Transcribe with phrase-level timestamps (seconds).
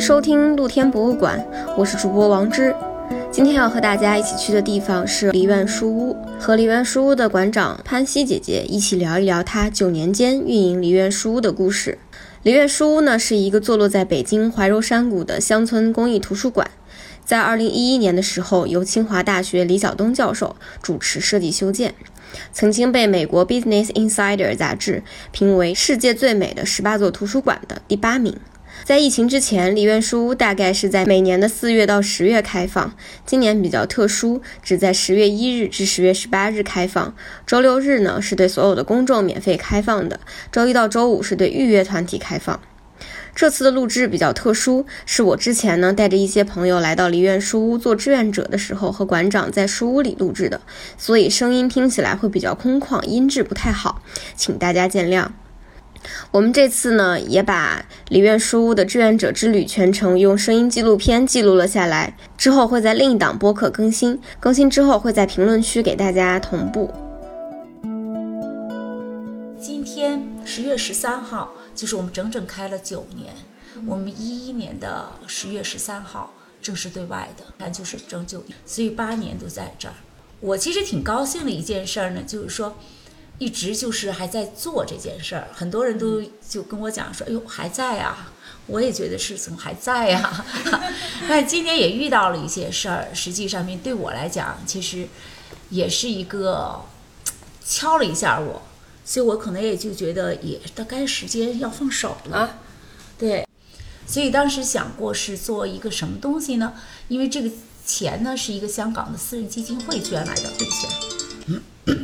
[0.00, 1.44] 收听露天博物馆，
[1.76, 2.74] 我是主播王芝。
[3.32, 11.98] 今天要和大家一起去的地方是梨园书屋，和梨园书屋的馆长潘西姐姐一起聊一聊她九年间运营梨园书屋的故事。
[12.42, 16.70] 梨园书屋呢，是一个坐落在北京怀柔山谷的乡村公益图书馆，
[17.24, 21.94] 在二零一一年的时候，由清华大学李晓东教授主持设计修建，
[22.52, 25.02] 曾经被美国 Business Insider 杂志
[25.32, 28.36] 评为世界最美的十八座图书馆的第八名。
[28.88, 32.94] 在疫情之前，梨园书屋大概是在每年的四月到十月开放。
[33.26, 37.14] 今年比较特殊，只在十月一日至十月十八日开放。
[37.46, 40.18] 周六日呢是对所有的公众免费开放的，
[40.50, 42.58] 周一到周五是对预约团体开放。
[43.34, 50.62] 这次的录制比较特殊，是我之前呢带着一些朋友来到梨园书屋做志愿者的时候，和馆长在书屋里录制的，
[50.96, 54.00] 所以声音听起来会比较空旷，音质不太好，
[54.34, 55.26] 请大家见谅。
[56.30, 66.92] 我们这次呢，也把梨园书屋的志愿者之旅全程用声音纪录片记录了下来，之后会在另一档播客更新，更新之后会在评论区给大家同步。
[69.60, 73.34] 今天十月十三号，就是我们整整开了九年，
[73.86, 76.32] 我们一一年的十月十三号
[76.62, 79.94] 正式对外的，那就是整九年，所以八年都在这儿。
[80.40, 82.76] 我其实挺高兴的一件事儿呢，就是说。
[83.38, 88.32] 一直就是还在做这件事儿，很多人都就跟我讲说：“哎呦，还在啊！”
[88.66, 90.44] 我也觉得是怎么还在呀？
[91.26, 95.08] 但今年也遇到了一些事儿，实际上面对我来讲，其实
[95.70, 96.84] 也是一个
[97.64, 98.60] 敲了一下我，
[99.04, 102.58] 所以我可能也就觉得也大概时间要放手了。
[103.16, 103.46] 对，
[104.06, 106.74] 所以当时想过是做一个什么东西呢？
[107.08, 107.50] 因为这个
[107.86, 112.02] 钱呢是一个香港的私人基金会捐来的会钱。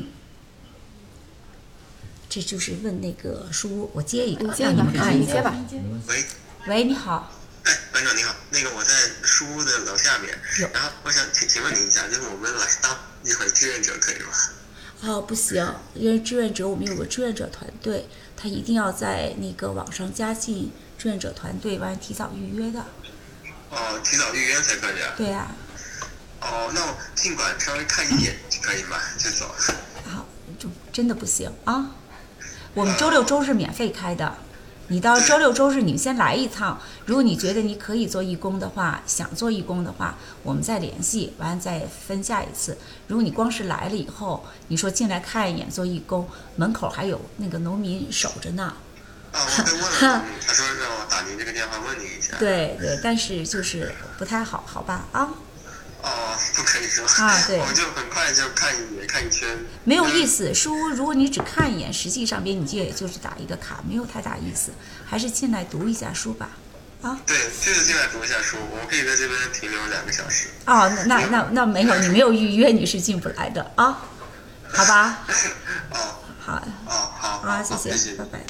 [2.35, 5.55] 这就是问那个书屋，我接一个，接你们啊，你接吧。
[6.09, 6.25] 喂，
[6.67, 7.33] 喂，你好。
[7.63, 10.37] 哎，班长你好，那个我在书屋的楼下面，
[10.73, 14.33] 然后我想请请问您一下，就是我们来当一回志愿者可以吗？
[15.03, 22.85] 哦，不行，因为志愿者我们有个志愿者团队，他一定要在那个网上加进志愿者团队，完提早预约的。
[23.71, 25.15] 哦，提早预约才可以啊？
[25.17, 25.55] 对呀。
[26.41, 28.99] 哦，那我尽管稍微看一眼就可以吗？
[29.21, 29.55] 就走。
[30.11, 30.27] 好，
[30.59, 31.95] 就真的不行啊。
[32.75, 34.35] 我们周六周日免费开的，
[34.89, 36.81] 你到周六周日你们先来一趟。
[37.07, 42.77] 如果你觉得你可以做义工的话，想做义工的话，我们再联系，完了再分下一次。
[43.07, 48.75] 如果你光是来了以后，你说进来看一眼做义工，门口还有那个农民守着呢。
[49.31, 52.37] 啊，我问了， 他说让我打您这个电话问你一下。
[52.41, 55.31] 对对，但是就是不太好，好吧啊。
[56.05, 59.49] 哦，不可以说啊，对， 我就很快就看一眼，看一圈，
[59.85, 60.53] 没有意思。
[60.53, 64.71] 书，如果你只看一眼，实际上边你就也就是打一个卡，没有太大意思。
[65.09, 66.51] 还是进来读一下书吧，
[67.01, 67.19] 啊。
[67.27, 70.49] 对，就是进来读一下书，我们可以在这边停留两个小时。
[70.67, 74.03] 哦，那那那那没有，你没有预约，你是进不来的啊，
[74.69, 75.25] 好吧？
[75.91, 75.99] 哦，
[76.39, 76.53] 好，
[76.87, 78.41] 哦好，好，谢谢，拜拜。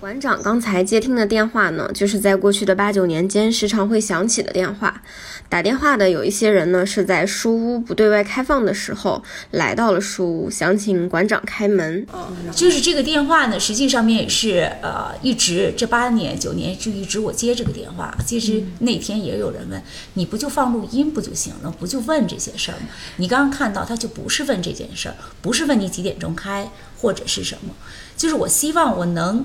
[0.00, 5.02] 馆长刚才接听的电话呢，就是在过去的八九年间时常会响起的电话。
[5.46, 12.06] 打电话的有一些人呢，是在书屋不对外开放的时候来到了书屋，想请馆长开门。
[12.50, 18.16] 就是这个电话呢，实际上面也是呃，一直这八年九年就一直我接这个电话。
[18.24, 19.82] 其实那天也有人问，
[20.14, 21.70] 你不就放录音不就行了？
[21.78, 22.86] 不就问这些事儿吗？
[23.16, 27.74] 你刚刚看到他就不是问这件事儿，不是问你几点钟开或者是什么，
[28.16, 29.44] 就是我希望我能。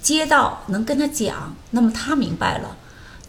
[0.00, 2.76] 接到能跟他讲，那么他明白了，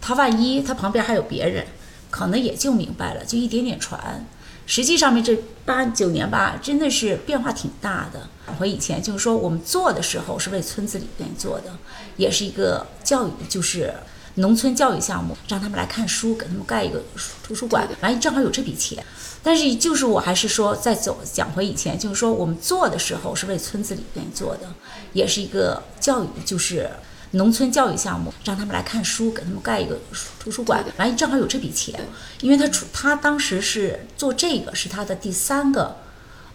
[0.00, 1.66] 他万一他旁边还有别人，
[2.10, 4.26] 可能也就明白了，就一点点传。
[4.66, 8.28] 实际上面这八九年吧，真的是变化挺大的。
[8.58, 11.76] 回以前就是说，我们做的时候是为村子里边做的，
[12.16, 13.92] 也是一个教育，就是
[14.36, 17.02] 农村教育项目，让他们来看书，给他们盖一个
[17.42, 19.04] 图书馆，完正好有这笔钱。
[19.42, 24.68] 但是，就是我还是说，再走讲回以前，就是说我们做的时候是为村子里边做的，
[25.12, 26.90] 也是一个教育，就是
[27.32, 29.98] 农村教育项目，让他们来看书，给他们盖一个
[30.38, 32.08] 图书馆，完正好有这笔钱，
[32.40, 35.96] 因为他出他当时是做这个是他的第三个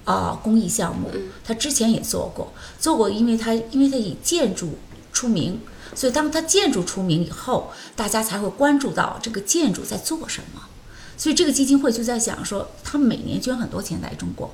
[0.04, 1.10] 啊公益项目，
[1.44, 4.78] 他之前也做过，做过，因为他因为他以建筑
[5.14, 5.62] 出名，
[5.94, 10.62] 所以当他建筑出名以后，大家才会关注到这个建筑在做什么。
[11.18, 14.54] 所以这个基金会就在想说，他们每年捐很多钱来中国，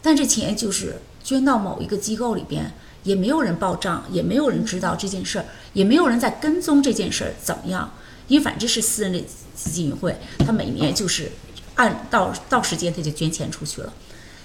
[0.00, 7.92] 但这钱就是捐到某一个机构里边，也没有人报账，也没有人知道这件事儿，也没有人在跟踪这件事儿怎么样。
[8.28, 9.18] 因为反正是私人的
[9.54, 11.32] 基金会，他每年就是
[11.74, 13.92] 按到到时间他就捐钱出去了。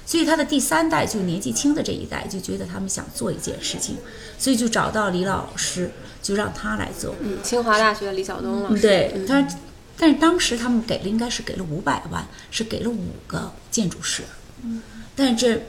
[0.08, 3.98] 所以他的第三代就年纪轻的这一代就觉得他们想做一件事情，
[4.38, 5.92] 所以就找到李老师，
[6.22, 7.16] 就让他来做。
[7.22, 8.82] 嗯，清华大学李晓东老师。
[8.82, 9.56] 对，但是
[9.98, 14.24] 但是当时他们给了应该是给了五百万，是给了五个建筑师。
[14.64, 14.82] 嗯，
[15.16, 15.62] 但是这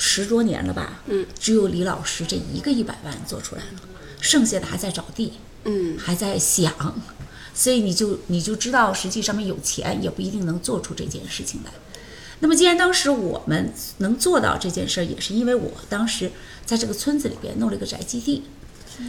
[0.00, 1.02] 十多年了吧？
[1.06, 3.80] 嗯，只有李老师这一个一百万做出来了，
[4.20, 6.72] 剩下的还在找地，嗯，还在想，
[7.54, 11.70] 所以你就你就知道，实际上面有钱也不一定能做出这件事情来。
[12.40, 16.32] 那么，既然当时我们能做到这件事儿，也是因为我当时
[16.64, 18.44] 在这个村子里边弄了一个宅基地，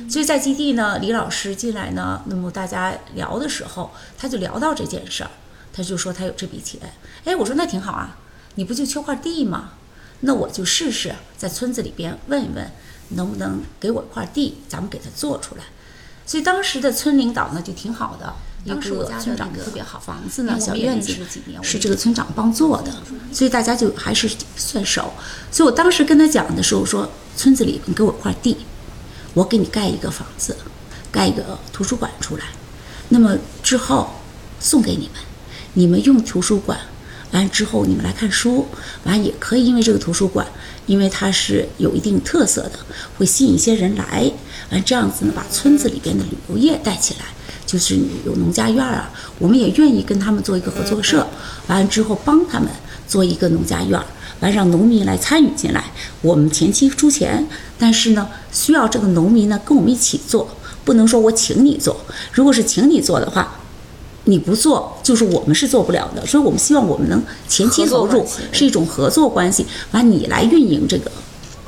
[0.09, 5.31] 所以在基地呢，李老师进来呢，那么大家聊的时候，他就聊到这件事儿，
[5.71, 6.81] 他就说他有这笔钱，
[7.23, 8.17] 哎，我说那挺好啊，
[8.55, 9.71] 你不就缺块地吗？
[10.21, 12.71] 那我就试试在村子里边问一问，
[13.09, 15.63] 能不能给我一块地，咱们给他做出来。
[16.25, 18.33] 所以当时的村领导呢就挺好的，
[18.63, 21.13] 一当时我家村长特别好，房子呢小院子
[21.61, 22.93] 是这个村长帮做的，
[23.33, 25.11] 所以大家就还是算熟。
[25.51, 28.55] 所以我当时跟他讲的时候说，村子里你给我块地，
[29.33, 30.55] 我给你盖一个房子，
[31.11, 32.43] 盖一个图书馆出来，
[33.09, 34.13] 那么之后
[34.59, 35.21] 送给你们，
[35.73, 36.79] 你们用图书馆，
[37.31, 38.65] 完之后你们来看书，
[39.03, 40.45] 完也可以因为这个图书馆，
[40.85, 42.79] 因为它是有一定特色的，
[43.17, 44.31] 会吸引一些人来，
[44.71, 47.25] 完这样子呢，把村子里边的旅游业带起来。
[47.63, 51.25] 就是有农家院啊，我们也愿意跟他们做一个合作社，
[51.67, 52.67] 完了之后帮他们
[53.07, 54.05] 做一个农家院儿，
[54.41, 55.85] 完让农民来参与进来，
[56.21, 57.47] 我们前期出钱，
[57.79, 60.49] 但是呢，需要这个农民呢跟我们一起做，
[60.83, 61.95] 不能说我请你做，
[62.33, 63.60] 如果是请你做的话，
[64.25, 71.11] 你不做，就是我们是做不了的，所以我们希望我们能前期投入是一种合作关系，完你来运营这个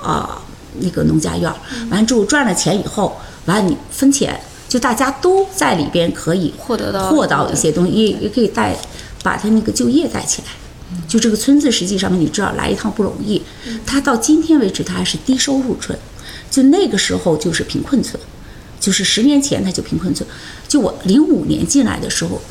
[0.02, 0.42] 啊、
[0.80, 1.56] 那个农家院儿，
[1.90, 3.16] 完之后赚了钱以后，
[3.46, 4.40] 完你分钱，
[4.70, 8.78] 就大家都在里边可以获得到获到一些东西，也也可以带
[9.24, 10.50] 把他那个就业带起来。
[11.08, 13.42] 就这个村子，实际上面你知道来一趟不容易，
[13.84, 15.98] 他到今天为止他还是低收入村，
[16.52, 18.22] 就那个时候就是贫困村，
[18.84, 20.28] 就是十年前它就贫困村。
[20.68, 22.42] 就我零五年进来的时候，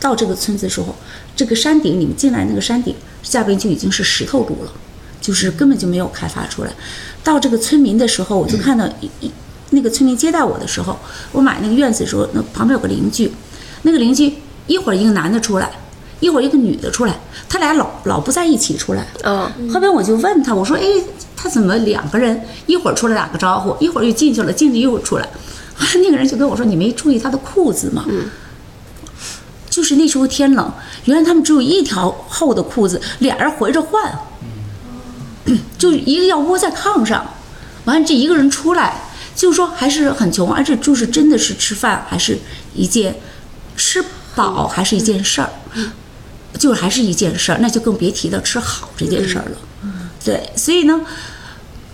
[0.00, 0.96] 到这个村子的时候，
[1.36, 4.72] 这个山顶你们进来那个山顶下边就已经是石头路了，
[5.20, 6.72] 就是根本就没有开发出来。
[7.22, 9.30] 到这个村民的时候，我就看到一一
[9.70, 10.98] 那个村民接待我的时候，
[11.32, 13.30] 我买那个院子的时候，那旁边有个邻居，
[13.82, 14.32] 那个邻居
[14.66, 15.70] 一会儿一个男的出来，
[16.20, 19.06] 一会儿一个女的出来，他俩老老不在一起出来。
[19.24, 20.84] 嗯，后边我就问他，我说：“哎，
[21.36, 25.28] 他怎么两个人一会儿出来打个招呼，一会儿又进去了，进去又出来？”
[25.78, 28.04] 啊，那个人就跟我说：“你没注意他的裤子吗？”
[29.68, 30.72] 就是那时候天冷，
[31.04, 34.18] 原来他们只有一条厚的裤子，俩人回着换，
[35.76, 37.34] 就一个要窝在炕上，
[37.84, 39.02] 完了这一个人出来，
[39.34, 42.38] 就说还是很穷，而且就是真的是吃饭还是
[42.74, 43.16] 一件
[43.76, 44.02] 吃
[44.34, 45.50] 饱还是一件事儿，
[46.58, 49.58] 就是还是一件事儿，那就更别提到吃好这件事儿了。
[50.24, 51.02] 对，所以呢，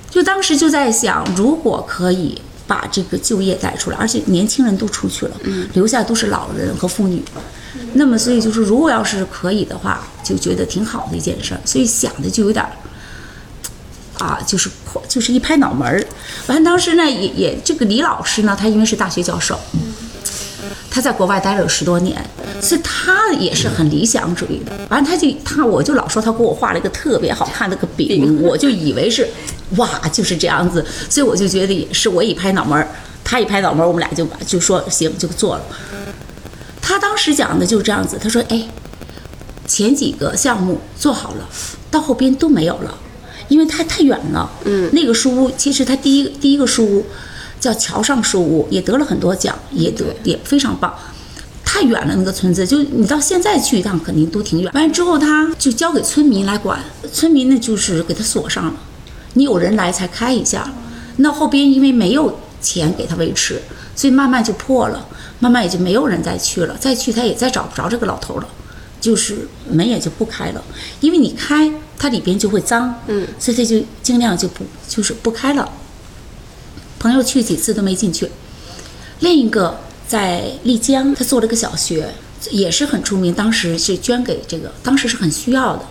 [0.09, 2.41] 就当时就在想，如果可以
[2.73, 5.37] 把这个就业带出来，而且年轻人都出去了，
[5.75, 7.23] 留下都是老人和妇女。
[7.93, 11.61] 那么，所以就是如果要是可以的话，就觉得挺好的一件事儿。
[11.67, 12.73] 所以想的就有点儿，
[14.25, 16.03] 啊，就是破，就是一拍脑门儿。
[16.47, 19.59] 完，当时呢，也也这个李老师呢，他因为是大学教授，
[20.95, 22.23] 他在国外待了有十多年，
[22.61, 24.73] 所以他也是很理想主义的。
[24.91, 29.27] 完，他就他我就老说他给我画了一个特别好看的个饼，我就以为是
[29.77, 32.87] 哇就是这样子，所以我就觉得也是我一拍脑门儿，
[33.25, 35.65] 他一拍脑门儿，我们俩就把就说行就做了。
[36.83, 38.69] 他当时讲的就是这样子，他说：“哎，
[39.67, 41.49] 前几个项目做好了，
[41.91, 42.95] 到后边都没有了，
[43.49, 44.51] 因为太太远了。
[44.67, 47.07] 嗯那个书屋其实他第一第一个书屋
[47.63, 50.93] 叫桥上书屋，也得了很多奖，也得也非常棒。
[51.65, 54.73] 太远了，那个村子就你到现在去一趟肯定都挺远。
[54.75, 56.81] 完了之后，他就交给村民来管，
[57.13, 58.75] 村民呢就是给他锁上了，
[59.35, 60.69] 你有人来才开一下。
[61.19, 63.63] 那后边因为没有钱给他维持，
[63.95, 65.07] 所以慢慢就破了，
[65.39, 68.49] 慢慢也就没有人再去了，再去他也再找不着这个老头了，
[69.01, 70.61] 就是门也就不开了，
[71.01, 75.71] 因为你开它里边就会脏，嗯，所以他就尽量就不就是不开了。
[77.03, 78.31] 朋友去几次都没进去。
[79.19, 82.09] 另一个在丽江，他做了个小学，
[82.53, 85.83] 也是很出名，当时是捐给这个，当时是很需要的，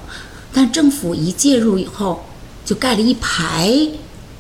[0.54, 2.24] 但政府一介入以后，
[2.64, 3.70] 就盖了一排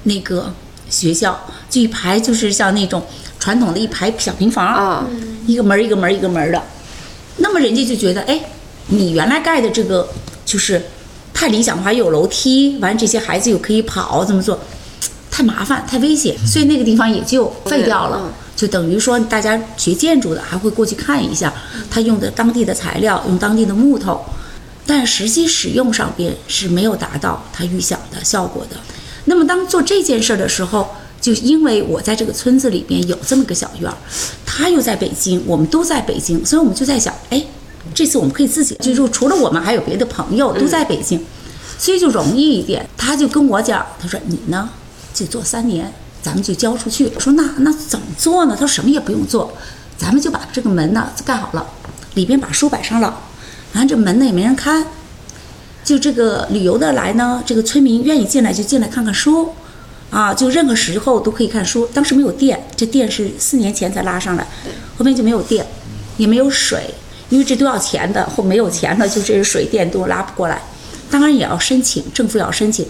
[0.03, 0.53] 那个
[0.89, 1.37] 学校，
[1.69, 3.03] 就一排就是像那种
[3.37, 5.05] 传统的一排小平房，啊，
[5.45, 6.63] 一个门儿一个门儿一个门儿的。
[7.39, 8.39] 那么人家就觉得，哎，
[8.87, 10.07] 你原来盖的这个
[10.45, 10.81] 就是
[11.33, 14.57] 太理想化，又有楼梯，完这些孩子又可以跑，怎么做？
[15.31, 18.19] 太麻烦，太危险，所以那个地方也就废掉了。
[18.25, 21.51] 嗯就等于说，大家学建筑的还会过去看一下，
[21.89, 24.23] 他用的当地的材料，用当地的木头，
[24.85, 28.75] 但实际使用上边是没有达到他预想的效果的。
[29.25, 30.87] 那么当做这件事儿的时候，
[31.19, 33.97] 就因为我在这个村子里边有这么个小院儿，
[34.45, 37.43] 他又在北京，我们都在北京，所以我们就在想，哎，
[37.95, 41.19] 这次我们可以自己，就就除了我们还有别的朋友都在北京，
[41.79, 42.87] 所以就容易一点。
[42.95, 44.69] 他就跟我讲，他说你呢
[45.13, 45.91] 就做三年，
[46.21, 47.11] 咱们就交出去。
[47.15, 48.55] 我说那那怎么做呢？
[48.57, 49.51] 他说什么也不用做，
[49.97, 51.65] 咱们就把这个门呢盖好了，
[52.13, 53.21] 里边把书摆上了，
[53.73, 54.85] 然后这门呢也没人看。
[55.83, 59.49] 就这个旅游的来呢，这个村民愿意进来就进来看看书，
[60.11, 61.87] 啊，就任何时候都可以看书。
[61.91, 64.45] 当时没有电，这电是四年前才拉上来，
[64.97, 65.65] 后面就没有电，
[66.17, 66.93] 也没有水，
[67.29, 70.61] 因为这都要钱的，后没有钱了，就这水电都拉不过来。
[71.09, 72.87] 当然也要申请，政府要申请。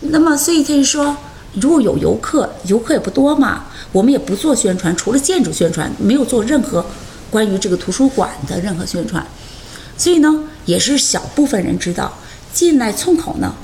[0.00, 1.16] 那么所以他就说，
[1.54, 6.84] 如果有游客，游客也不多嘛，我们也不做宣传，除了建筑宣传，没有做任何
[7.30, 9.26] 关于这个图书馆的任何宣传。
[9.96, 12.18] 所以呢，也是小部分人知道，
[12.52, 13.54] 进来村口呢，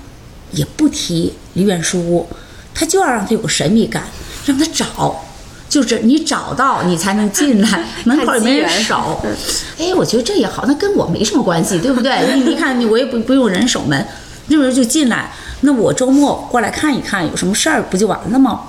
[0.51, 2.27] 也不提梨园书屋，
[2.75, 4.03] 他就要让他有个神秘感，
[4.45, 5.25] 让他找，
[5.69, 9.23] 就是你找到你才能进来， 门口也没人守。
[9.79, 12.35] 哎，我觉得这也好，那跟我没什么关系，对不对？
[12.35, 14.07] 你你看，你我也不不用人守门，
[14.49, 15.33] 这人就进来，
[15.67, 18.69] 那我周末过来看一看，有什么事儿不就完了吗？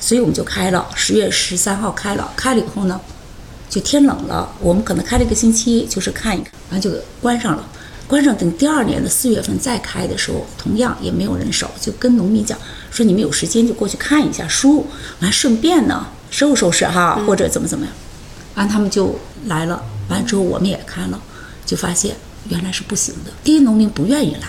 [0.00, 2.98] 所以我们就开了，十月十三号开了，开了以后呢。
[3.68, 7.62] 就天冷了，我们可能开了一个星期，就是看一看，完就关上了。
[8.08, 12.58] 关上等第二年的四月份再开的时候，同样也没有人手，就跟农民讲
[12.90, 14.86] 说你们有时间就过去看一下书，
[15.20, 17.94] 完顺便呢收拾收拾哈，或者怎么怎么样。
[18.54, 21.20] 完他们就来了，完之后我们也看了，
[21.66, 22.16] 就发现
[22.48, 23.30] 原来是不行的。
[23.44, 24.48] 第一，农民不愿意来，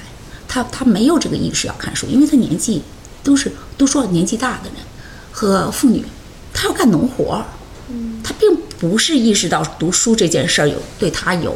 [0.53, 2.83] 他他没有这个意识要看书，因为他年纪
[3.23, 4.75] 都是都说年纪大的人
[5.31, 6.05] 和妇女，
[6.53, 7.45] 他要干农活儿，
[8.23, 8.49] 他并。
[8.83, 11.55] 不是意识到读书这件事儿有对他有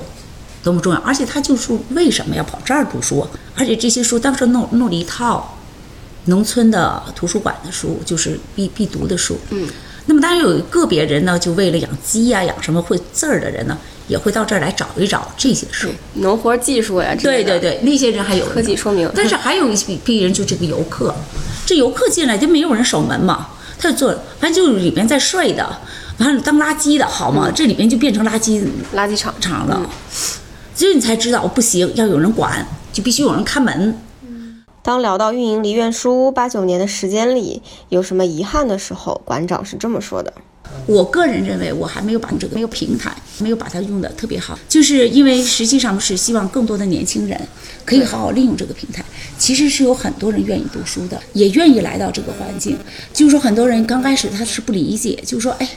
[0.63, 3.27] 多么重要，而且他就是为什么要跑这儿读书？
[3.53, 5.57] 而且这些书当时弄弄了一套
[6.23, 9.37] 农村的图书馆的书，就是必必读的书。
[9.49, 9.67] 嗯，
[10.05, 13.77] 那么当然有个别人呢，就为了养鸡呀、养什么会字儿的人呢，
[14.07, 17.15] 也会到这儿来找一找这些事，农活技术呀。
[17.19, 19.09] 对对对，那些人还有科技说明。
[19.13, 21.13] 但是还有一批人，就这个游客，
[21.65, 25.77] 这游客进来就没有人守门嘛，他就坐，反正就是里面在睡的。
[26.19, 27.51] 完了当垃圾的好吗？
[27.53, 29.87] 这里面就变成垃圾垃圾场场了，
[30.73, 33.99] 所以你才知道不行，要有人管，就必须有人看门。
[34.81, 40.33] 当聊到运营梨园书屋八九年的时间里有什么遗憾的时候，馆长是这么说的：
[40.85, 47.39] 我个人认为，我还没有把这个没有平台，没有把它用的特别好，就是因为实际上是希望更多的年轻人
[47.85, 49.03] 可以好好利用这个平台。
[49.37, 52.77] 其实是有很多人愿意读书的，也愿意来到这个环境。
[53.13, 55.69] 就是说，很多人刚开始他是不理解，就是说，哎。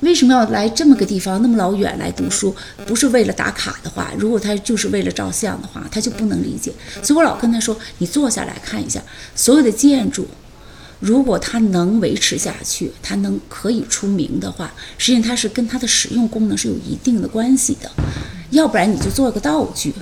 [0.00, 2.54] 为什么要来这么个地方，那么老远来读书？
[2.86, 6.72] 不是为了打卡的话，如果他就是为了照相的话，他就不能理解。
[7.02, 9.02] 所以我老跟他说：“你坐下来看一下，
[9.34, 10.24] 所有的建筑，
[11.00, 17.90] 如果它能维持下去，它能可以出名的话，实际上它是跟它的使用功能是有一定的关系的。
[18.50, 19.92] 要不然你就做个道具。”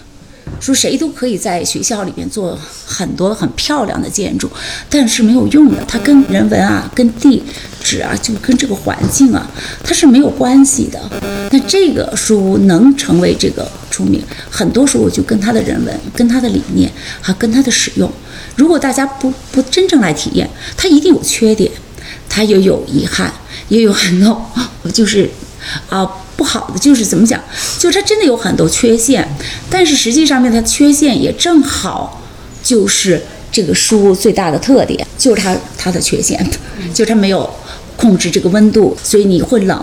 [0.60, 4.48] 说谁都可以在学校里面做很多很漂亮的建筑，
[4.88, 7.42] 但是没有用的，它跟人文啊、跟地
[7.82, 9.48] 质啊、就跟这个环境啊，
[9.84, 11.00] 它是没有关系的。
[11.50, 18.10] 那这个书能成为这个出名，很多时候就跟它的人文、跟它的理念，还跟它的使用。
[18.56, 21.70] 如果大家不不真正来体验，它一定有缺点，
[22.28, 23.32] 它也有遗憾，
[23.68, 24.50] 也有很多
[24.92, 25.28] 就是
[25.88, 26.10] 啊。
[26.36, 27.42] 不好的就是怎么讲，
[27.78, 29.26] 就是它真的有很多缺陷，
[29.70, 32.22] 但是实际上面它缺陷也正好
[32.62, 36.38] 就是这个书最大的特点，就是它它的缺陷，
[36.92, 37.50] 就是它没有
[37.96, 39.82] 控制这个温度，所以你会冷，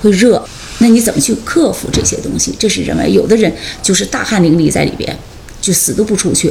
[0.00, 0.42] 会热，
[0.78, 2.54] 那你怎么去克服这些东西？
[2.58, 5.14] 这是认为有的人就是大汗淋漓在里边，
[5.60, 6.50] 就死都不出去。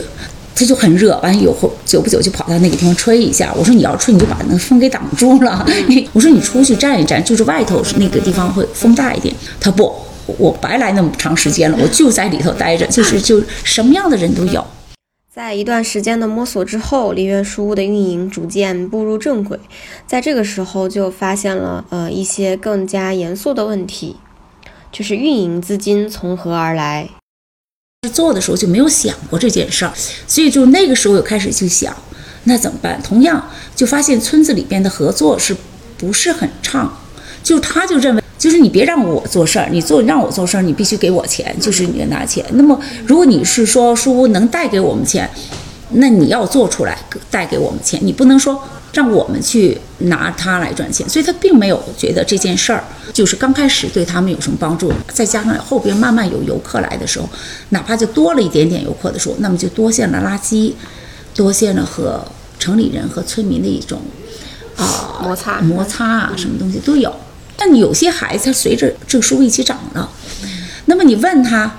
[0.57, 3.53] 它就很热，完了以后久不久就跑到那个地方吹一下。
[3.55, 5.63] 我说你要吹，你就把那风给挡住了。
[5.87, 9.33] 你 我说你出去站一站，就是外头那个地方会风大一点。
[9.61, 9.93] 他不，
[10.25, 14.65] 我白来那么长时间了，我就在里头待着，就是就什么样的人都有。
[15.31, 19.59] 在一段时间的摸索之后，梨园书屋的运营逐渐步入正轨。
[20.07, 24.15] 在这个时候就发现了呃一些更加严肃的问题，
[24.91, 27.07] 就是运营资金从何而来。
[28.13, 29.91] 做的时候就没有想过这件事儿，
[30.27, 31.95] 所以就那个时候又开始去想，
[32.43, 33.01] 那怎么办？
[33.01, 35.55] 同样就发现村子里边的合作是
[35.97, 36.95] 不是很畅？
[37.41, 42.45] 就他就认为，就是你别让我做事儿，你做让我做事儿，你必须给我钱，就是你拿钱。
[42.51, 45.27] 那么如果你是说书能带给我们钱，
[45.91, 46.97] 那你要做出来
[47.31, 51.07] 带给我们钱，你不能说让我们去拿它来赚钱。
[51.07, 57.29] 所以他并没有觉得这件事儿就是刚开始对他们有什么帮助，再加上后边慢慢有游客来的时候，
[57.69, 60.73] 哪怕就多了一点点游客的时候，那么就多现了垃圾，
[61.33, 62.25] 多现了和
[62.59, 64.01] 城里人和村民的一种
[64.75, 67.15] 啊摩擦摩擦啊，什么东西都有。
[67.55, 70.09] 但有些孩子他随着这个书一起长了，
[70.85, 71.73] 那么你问他。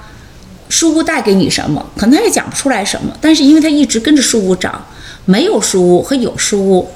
[0.69, 1.85] 书屋带给你什么？
[1.97, 4.85] 可能他也讲不出来什么，但是因为他一直跟着书屋长，
[5.25, 6.89] 没有书屋和有书屋，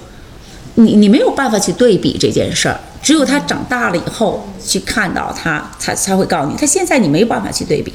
[0.74, 2.78] 你你没有办法去对比这件事儿。
[3.02, 6.56] 只有他长大了以后去看到他，才才会告诉你。
[6.56, 7.92] 他现在你没有办法去对比。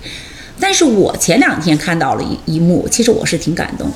[0.60, 3.90] 但是我前两天看到了一一幕，其实我是挺感动。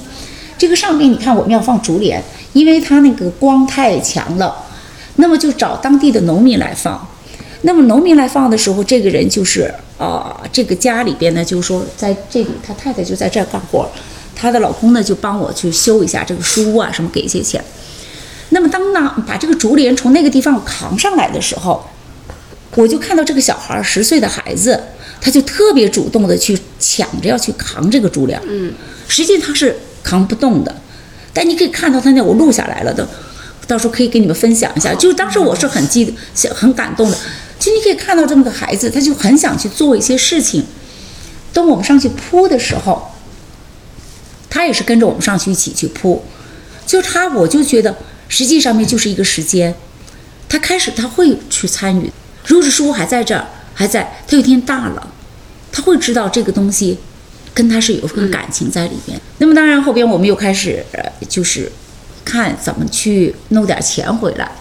[0.57, 2.23] 这个上面你看我们要放竹帘，
[2.53, 4.55] 因为它那个光太强了，
[5.15, 7.07] 那么就找当地的农民来放。
[7.63, 13.88] 那么农民来放的时候，这个人就是啊，这个家里边呢，就是说在这里，他太太就在这儿干活，
[14.36, 17.63] 她的老公呢就帮我去修一下这个书屋啊，什么给一些钱。
[18.50, 21.88] 那么当呢把这个竹帘从那个地方扛上来的时候，
[22.75, 24.81] 我就看到这个小孩十岁的孩子，
[25.22, 28.74] 他就特别主动的去抢着要去扛这个竹帘，嗯，
[29.08, 30.75] 实际他是扛不动的，
[31.31, 33.08] 但你可以看到他那我录下来了的，
[33.67, 36.12] 到时候可以给你们分享一下，就当时我是很激
[36.55, 37.17] 很感动的。
[37.62, 40.65] 其实你可以看到这么个孩子，他就很想去做一些事情。
[41.53, 43.12] 等我们上去铺的时候，
[44.50, 46.25] 他也是跟着我们上去一起去铺。
[46.88, 47.96] 就他，我就觉得
[48.27, 49.75] 实际上面就是一个时间。
[50.50, 52.12] 他开始他会去参与。
[52.48, 55.13] 如果书还在这儿，还在，他有一天大了，
[55.72, 56.98] 他会知道这个东西
[57.53, 59.22] 跟他是有份感情在里面。
[59.38, 60.84] 那么当然后边我们又开始
[61.30, 61.72] 就是
[62.25, 64.51] 看怎么去弄点钱回来。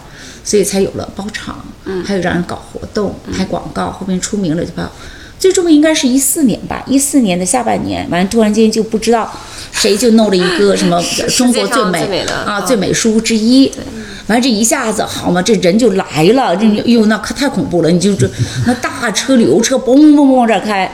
[0.43, 4.83] 所以才有了包场，嗯，还有让人搞活动、拍广告，后面出名了就拍。
[5.39, 9.33] 最终应该是一四年吧，一四年的下半年，完突然间就不知道
[9.73, 11.03] 谁就弄了一个什么
[11.35, 13.73] 中国最美啊最美书之一，
[14.27, 18.29] 完这一下子好嘛，这人就来了，这哟那可太恐怖了，你就这
[18.67, 20.93] 那大车旅游车嘣嘣嘣往这开。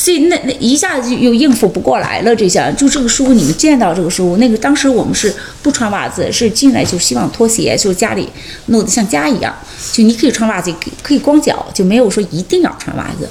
[0.00, 5.30] 所以那那一下子就又应付不过来了，这下就这个书，你们见到这个书，那个当时我们是
[5.62, 8.26] 不穿袜子，是进来就希望脱鞋，就家里
[8.68, 9.54] 弄得像家一样，
[9.92, 13.28] 就你可以穿袜子，可可以光脚，就没有说一定要穿袜子。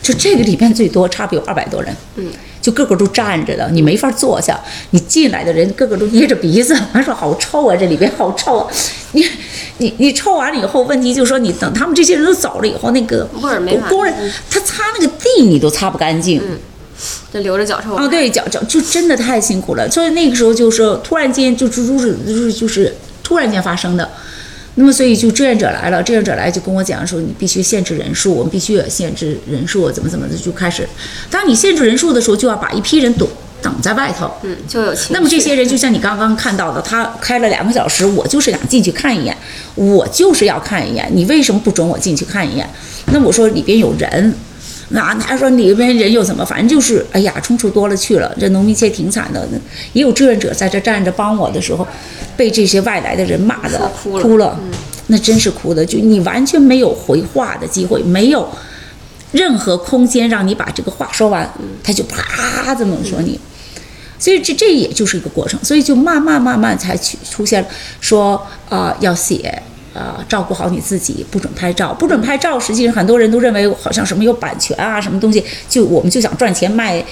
[0.00, 2.30] 就这个里边最多差不多有二百多人，嗯，
[2.66, 4.60] 就个个都站着的，你没法坐下。
[4.90, 8.66] 你进来的人个个都捏着鼻子，他说好臭啊，这里边好臭啊。
[9.12, 9.24] 你
[9.78, 13.24] 你你臭完了以后，问题就是说你等他们这些人都走了以后，那个
[13.88, 14.12] 工人
[14.50, 16.58] 他擦那个地你都擦不干净，嗯，
[17.32, 18.08] 就留着脚臭啊。
[18.08, 19.88] 对，脚脚就真的太辛苦了。
[19.88, 24.10] 所以那个时候就是突然间就就是就是就是突然间发生的。
[24.78, 30.86] 那么，所以就志愿者来了，志愿者来就跟我讲说，你必须限制人数，我们必须要限制人数，怎么怎么的就开始。
[31.30, 33.28] 当你限制人数的时候，就要把一批人堵
[33.62, 39.36] 挡在外头，嗯，就有那么这些人就像你刚刚看到的，他开了两个小时，我就是想进去看一眼，
[39.74, 42.68] 我就是要看一眼，你为什么不准我进去看一眼？
[43.06, 44.34] 那我说里边有人。
[44.90, 46.44] 那他说里边人又怎么？
[46.44, 48.32] 反正就是，哎呀，冲突多了去了。
[48.38, 49.44] 这农民也挺惨的，
[49.92, 51.86] 也有志愿者在这站着帮我的时候，
[52.36, 54.58] 被这些外来的人骂的哭了。
[55.08, 58.48] 那真是哭的，就你完全没有回话的机会，没有
[59.32, 63.38] 任何空间让你把这个话说完，他就啪这么说你。
[64.18, 67.66] 所以这这也就是一个过程，所以就慢慢慢慢才去出现
[68.00, 69.62] 说啊要写。
[69.96, 72.60] 呃，照顾好你自己，不准拍照，不准拍照。
[72.60, 77.02] 实际上，很多人都认为好像什么有版权啊，什么东西，就我们就想赚钱卖，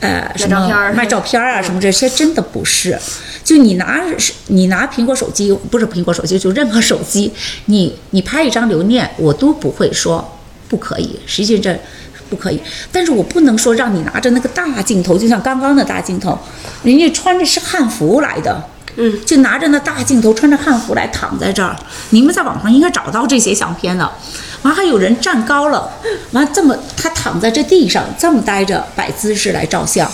[0.00, 2.98] 呃，什么卖照片啊，什么这些真的不是。
[3.42, 4.02] 就你拿
[4.48, 7.32] 你拿苹果手机，不是苹果手机，就任何手机，
[7.64, 10.36] 你你拍一张留念，我都不会说
[10.68, 11.18] 不可以。
[11.24, 11.78] 实际上这
[12.28, 12.60] 不可以，
[12.92, 16.38] 但是我不能说让你拿着那个大镜头，就像刚刚的大镜头，
[16.82, 18.62] 人家穿着是汉服来的。
[18.96, 21.76] 嗯，就拿着那大镜头，穿着汉服来躺在这儿。
[22.10, 24.10] 你们在网上应该找到这些相片的。
[24.62, 25.90] 完还有人站高了，
[26.32, 30.10] 完这么他躺在这地上这么待着摆姿势来照相。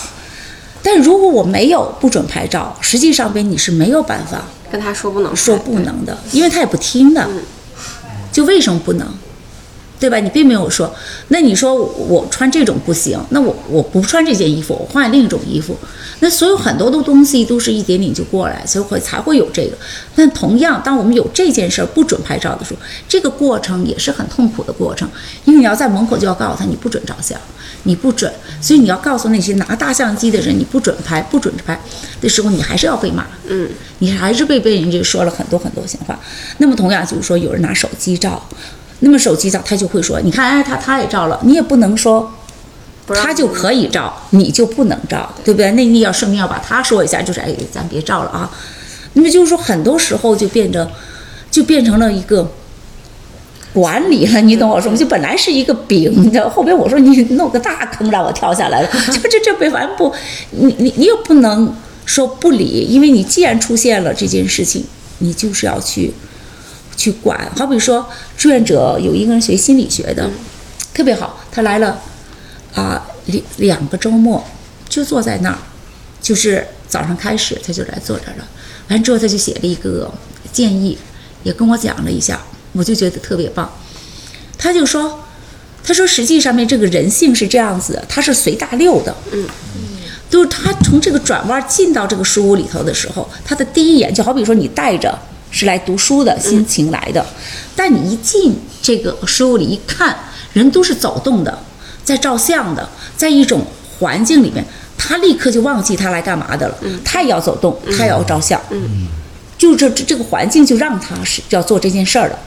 [0.83, 4.41] 但如果我没有不准拍照，实际上边你是没有办法
[4.71, 7.27] 跟他说不能说不能的，因为他也不听的。
[8.31, 9.07] 就为什么不能？
[10.01, 10.17] 对吧？
[10.19, 10.91] 你并没有说，
[11.27, 15.77] 那你说我穿这种不行，那我我不穿这件衣服，我换另一种衣服。
[16.21, 19.77] 那所有很多的东西都是一点点就过来，所以会才会有这个。
[20.15, 25.07] 但同样，当我们有这件事儿不准拍照的时候，这个过程也是很痛苦的过程，
[25.45, 27.39] 因为你要在门口就要告诉他你不准照相，
[27.83, 28.33] 你不准。
[28.59, 31.79] 所以你要告诉那些拿大相机的人你不准拍，不准拍
[32.19, 36.19] 的时候，你还是要被骂，嗯，你还是被被人家说了很多很多闲话。
[36.57, 38.43] 那么同样就是说，有人拿手机照。
[39.01, 42.31] 那么手机照他就会说，你看，哎，他他也照了，你也不能说，
[43.07, 45.71] 他就可以照，你就不能照，对不对？
[45.71, 48.49] 那你要顺便要把他说一下，就是哎，咱别照了啊。
[49.13, 50.87] 那么就是说，很多时候就变成，
[51.49, 52.49] 就变成了一个
[53.73, 54.97] 管理了，你懂我说吗？
[54.97, 60.13] 就本来是一个饼，你知道，后边我说你弄个大坑让我跳下来了， 就这这被完不，
[60.51, 64.85] 你你你又不能说不理，因为你既然出现了这件事情，
[65.17, 66.13] 你就是要去
[67.01, 67.51] 去管。
[67.57, 70.29] 好比说，志愿者有一个人学心理学的，
[70.93, 71.99] 特别好，他来了
[72.75, 74.45] 啊两两个周末
[74.87, 75.57] 就坐在那儿，
[76.21, 78.47] 就是早上开始他就来坐这儿了。
[78.89, 80.13] 完之后，他就写了一个
[80.53, 80.95] 建议，
[81.41, 82.39] 也跟我讲了一下，
[82.73, 83.67] 我就觉得特别棒。
[84.59, 85.23] 他就说，
[85.83, 89.47] 他说实际上面这个人性是这样子的，他是随大溜的，嗯，
[90.29, 95.17] 就是他从这个转弯进到这个书屋里头的时候，他的第一眼就好比说你带着
[95.51, 97.23] 是来读书的心情来的，
[97.75, 100.17] 但你一进这个书屋里一看，
[100.53, 101.59] 人都是走动的，
[102.03, 103.63] 在照相的，在一种
[103.99, 104.65] 环境里面。
[105.03, 108.61] 他立刻就忘记他来干嘛的了，他也要走动，他也要照相，
[109.57, 112.37] 就这这这个环境就让他是要做这件事儿了。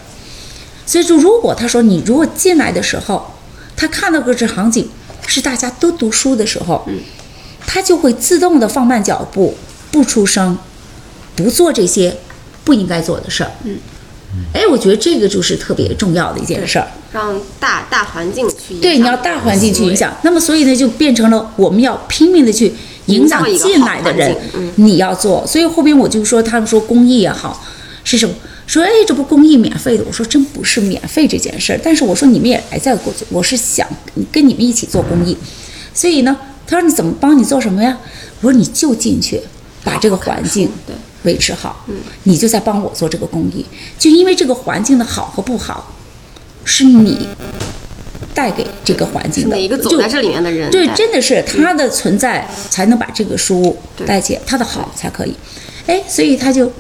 [0.86, 3.34] 所以说，如果他说你如果进来的时候，
[3.76, 4.88] 他看到个这场景
[5.26, 6.88] 是大家都读书的时候，
[7.66, 9.56] 他就会自动的放慢脚步，
[9.90, 10.56] 不出声，
[11.34, 12.16] 不做这些
[12.64, 13.50] 不应该做的事儿。
[13.64, 13.78] 嗯
[14.52, 16.88] 哎，我觉得这个就是特别重要的一件事儿。
[17.12, 20.12] 让大大环境去对，你要大环境去影响。
[20.22, 22.72] 那么，所以呢，就变成了我们要拼命的去
[23.06, 24.36] 影响进来的人。
[24.74, 25.46] 你要做。
[25.46, 27.64] 所以后边我就说，他们说公益也好，
[28.02, 28.34] 是什么？
[28.66, 30.02] 说哎，这不公益免费的？
[30.04, 31.78] 我说真不是免费这件事儿。
[31.80, 33.86] 但是我说你们也来在过，我是想
[34.32, 35.36] 跟你们一起做公益。
[35.94, 37.96] 所以呢，他说你怎么帮你做什么呀？
[38.40, 39.40] 我说你就进去
[39.84, 40.68] 把这个环境
[41.24, 41.84] 维持好，
[42.22, 43.66] 你就在帮我做这个公益。
[43.98, 45.92] 就因为这个环境的好和不好。
[46.66, 47.28] 是你
[48.32, 55.34] 带给这个环境的，每一个走在这里面的人，对，真的是他的存在才能把这个书带起，他的好才可以。
[55.86, 56.72] 哎，所以他就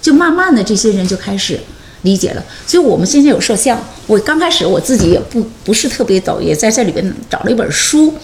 [0.00, 1.58] 就慢慢的这些人就开始
[2.02, 2.44] 理解了。
[2.68, 8.14] 所以我们现在有摄像，我刚开始我自己也不不是特别懂，也在这里边找了一本书，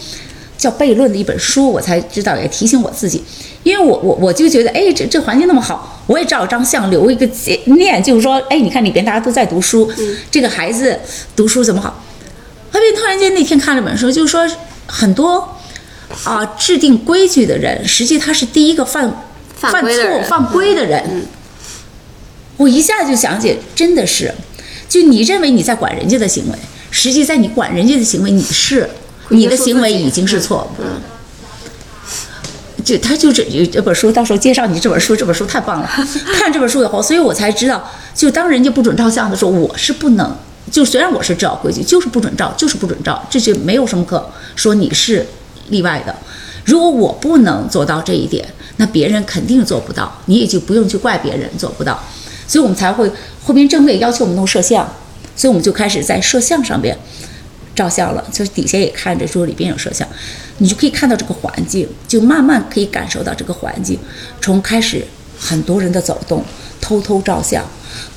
[0.57, 3.25] 叫悖论的一本书，我才知道，也提醒我自己。
[3.68, 9.92] 因为我我我就觉得，哎，这这环境那么好，我也照张相，留一个纪念，就是说，哎，你看里边大家都在读书，
[10.31, 10.98] 这个孩子
[11.37, 12.02] 读书怎么好？
[12.72, 14.48] 后面突然间那天看了本书，就是说
[14.87, 15.57] 很多
[16.24, 19.22] 啊制定规矩的人，实际他是第一个犯
[19.54, 21.26] 犯错犯规的人。
[22.57, 24.33] 我一下就想起，真的是，
[24.88, 26.59] 就你认为你在管人家的行为，
[26.90, 28.88] 实际在你管人家的行为，你是
[29.28, 30.83] 你的行为已经是错误。
[32.88, 35.90] 就他就这这本书，到时候介绍你这本书，这本书太棒了。
[36.33, 40.35] 看这本书以后，所以我才知道，就当人家不准照相的时候，我是不能。
[40.72, 45.27] 就虽然我是照规矩，就是不准照，就是不准照，这就没有什么可说你是
[45.68, 46.14] 例外的。
[46.64, 48.48] 如果我不能做到这一点，
[48.79, 52.03] 那别人肯定做不到，你也就不用去怪别人做不到。
[52.46, 53.12] 所以我们才会
[53.44, 54.88] 后边政府也要求我们弄摄像，
[55.37, 56.96] 所以我们就开始在摄像上边。
[57.79, 60.07] 照相了，就是底下也看着说里边有摄像，
[60.59, 63.97] 你就可以看到这个环境，就慢慢可以感受到这个环境。
[64.41, 65.05] 从开始
[65.38, 66.45] 很多人的走动，
[66.81, 67.64] 偷偷照相，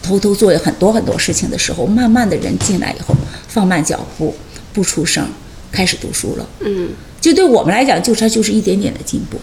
[0.01, 3.15] 偷偷做很多很多事情的时候，慢慢的人进来以后，
[3.47, 4.35] 放慢脚步，
[4.73, 5.23] 不出声，
[5.71, 6.49] 开始读书了。
[6.61, 6.89] 嗯，
[7.21, 9.37] 就对我们来讲，就它就是一点点的进步。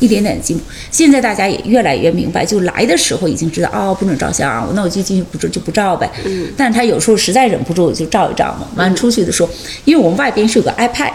[0.00, 6.10] 一点点进步，现在大家也越来越明白，就来的时候已经知道哦，不准照相啊，那我就进去不就就不照呗。
[6.24, 6.48] 嗯。
[6.56, 8.68] 但是他有时候实在忍不住就照一照嘛。
[8.76, 9.50] 完出去的时候，
[9.84, 11.12] 因为我们外边是有个 iPad，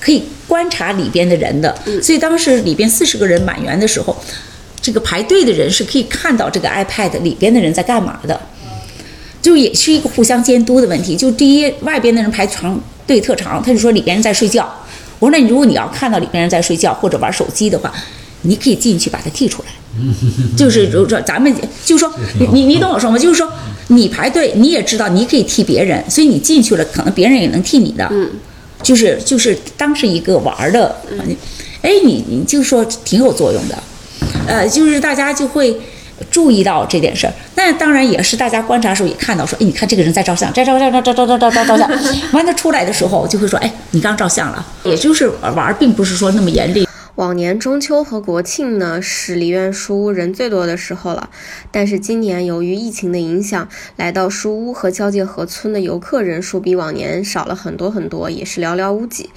[0.00, 4.16] 可以观察里边的人的，所以当时里边四十个人满员的时候，
[4.80, 8.40] 这个排队的人是可以看到这个 iPad 里边的人在干嘛的，
[9.40, 11.16] 就也是一个互相监督的问题。
[11.16, 14.70] 就第一，外边的人排长队特长，他就说里边人在睡觉。
[15.18, 17.92] 我说那如果你要看到里边人在睡觉或者玩手机的话。
[18.46, 19.68] 你可以进去把它剔出来。
[20.56, 21.50] 就是如说咱们
[21.84, 22.12] 就是说
[22.52, 23.18] 你你懂我说吗？
[23.18, 23.50] 就是说
[23.88, 28.10] 你排队，你也知道你可以替别人，所以你进去了，可能别人也能替你的。
[28.82, 30.94] 就是就是当是一个玩的，
[31.80, 33.78] 哎，你你就说挺有作用的，
[34.46, 35.74] 呃，就是大家就会
[36.30, 37.32] 注意到这点事儿。
[37.54, 41.90] 那当然也是大家观察的时候也看到说，哎，你看这个人在照相，在照照照照照照照照照相，
[42.32, 46.86] 完了出来的时候就会说，哎，你刚照相了，也就是玩，并不是说那么严厉。
[47.16, 51.30] 往年中秋和国庆呢是梨园书屋人最多的时候了，
[51.70, 59.30] 但是今年由于疫情的影响，来到书屋和交界河村的游客人数比往年少了很多很多，也是寥寥无几。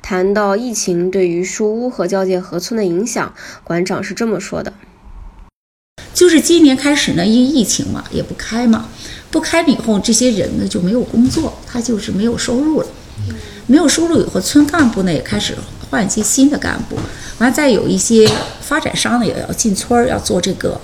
[0.00, 4.72] 谈到疫情对于书屋和交界河村的影响，馆长是这么说的：
[6.14, 8.88] 就是今年开始呢，因疫情嘛，也不开嘛，
[9.32, 12.86] 不开了以后，这些人呢就没有工作，他就是没有收入了。
[13.66, 15.56] 没有收入以后，村干部呢也开始
[15.88, 16.98] 换一些新的干部，
[17.38, 18.28] 完了再有一些
[18.60, 20.80] 发展商呢也要进村儿，要做这个。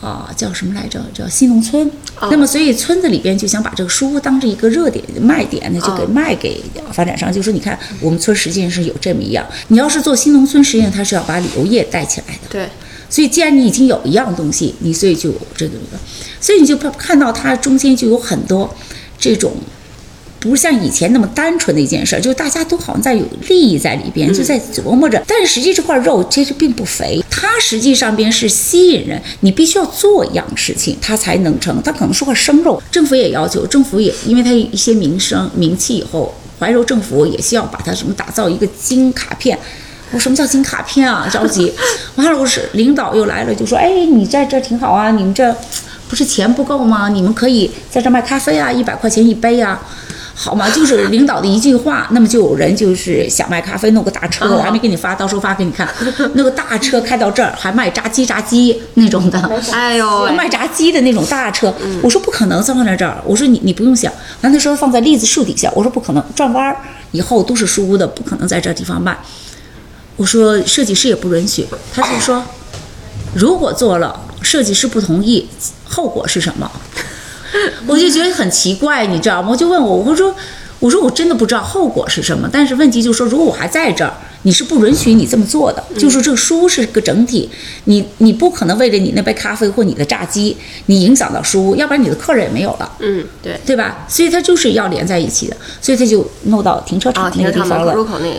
[0.00, 1.04] 啊，叫什么来着？
[1.12, 1.90] 叫新农村。
[2.30, 7.32] 那么，所以村子里边就想把这个书屋当成一个热点卖点，呢就给卖给发展商。
[7.32, 9.44] 就说你看，我们村实际上是有这么一样。
[9.66, 12.42] 你要是做新农村，实际上它是要把旅游业带起来的。
[12.48, 12.68] 对。
[13.10, 15.74] 所以，既然你已经有一样东西，你所以就有这个，
[16.40, 18.72] 所以你就看到它中间就有很多
[19.18, 19.52] 这种。
[20.40, 25.20] 不像以前那么单纯的一件事，就是大家都好像在有利益在里边，就在琢磨着。
[25.26, 31.82] 但是实际这块肉其实并不肥，它实际上边是吸引人，你必须要做一样事情，它才能成。
[31.82, 39.58] 它可能是块生肉，政府也要求，政府也因为它一些名声名气以后，怀柔政府也需要把它什么打造一个金卡片。
[40.12, 41.28] 我什么叫金卡片啊？
[41.30, 41.72] 着急。
[42.14, 45.54] 完了，我是领导又来了，就说：“哎，你在这挺好啊，你们这
[46.08, 47.08] 不是钱不够吗？
[47.08, 49.80] 你们可以在这卖咖啡啊，一百块钱一杯啊。”
[50.40, 55.88] 好嘛，就是领导的一句话，那么就有人就是想卖咖啡，弄个大车，我还没给你发，到时候发给你看。
[56.34, 59.50] 那个大车开到这儿，还卖炸鸡，炸鸡那种的。
[59.72, 63.20] 哎呦，卖炸鸡的那种大车，我说不可能放在这儿。
[63.26, 66.76] 我说你你不用想，完他说放在栗子树底下，我说不可能，转弯儿
[67.10, 69.18] 以后都是书屋的，不可能在这地方卖。
[70.16, 72.44] 我说设计师也不允许，他就说，
[73.34, 75.48] 如果做了，设计师不同意，
[75.84, 76.70] 后果是什么？
[77.86, 79.48] 我就觉得很奇怪，你知道吗？
[79.50, 80.34] 我就问我，我说，
[80.80, 82.48] 我说我真的不知道后果是什么。
[82.52, 85.82] 但是问题就是说，如果我还在这儿，你是不允许你这么做的。
[85.98, 87.50] 就是这个书是个整体，
[87.84, 90.56] 你你不可能为了你那杯咖啡或你的炸鸡，
[90.86, 92.92] 你影响到书，要不然你的客人也没有了。
[93.00, 94.06] 嗯，对，对吧？
[94.08, 97.92] 所以它就是要连在一起的，所以他就弄到停车场那个地方了，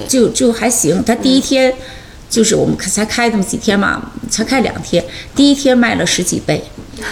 [0.08, 1.04] 就就还行。
[1.04, 1.74] 他第一天
[2.30, 5.04] 就是我们才开那么几天嘛，才开两天，
[5.36, 6.64] 第一天卖了十几杯。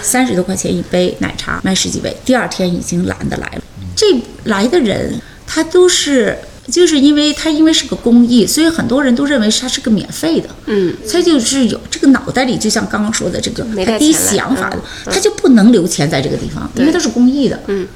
[0.02, 3.62] 三十多块钱一杯奶茶卖十几杯，第二天已经懒得来了。
[3.96, 4.06] 这
[4.44, 6.38] 来的人，他都是
[6.70, 10.48] 就是因为他因为是个公益，所以很多人都认为他是个免费的。
[10.66, 17.58] 嗯，他就是有这个脑袋里，就像刚刚说的这个，他第一想法的，他就不能留钱在这个地方，因为它是公益的。
[17.66, 17.86] 嗯，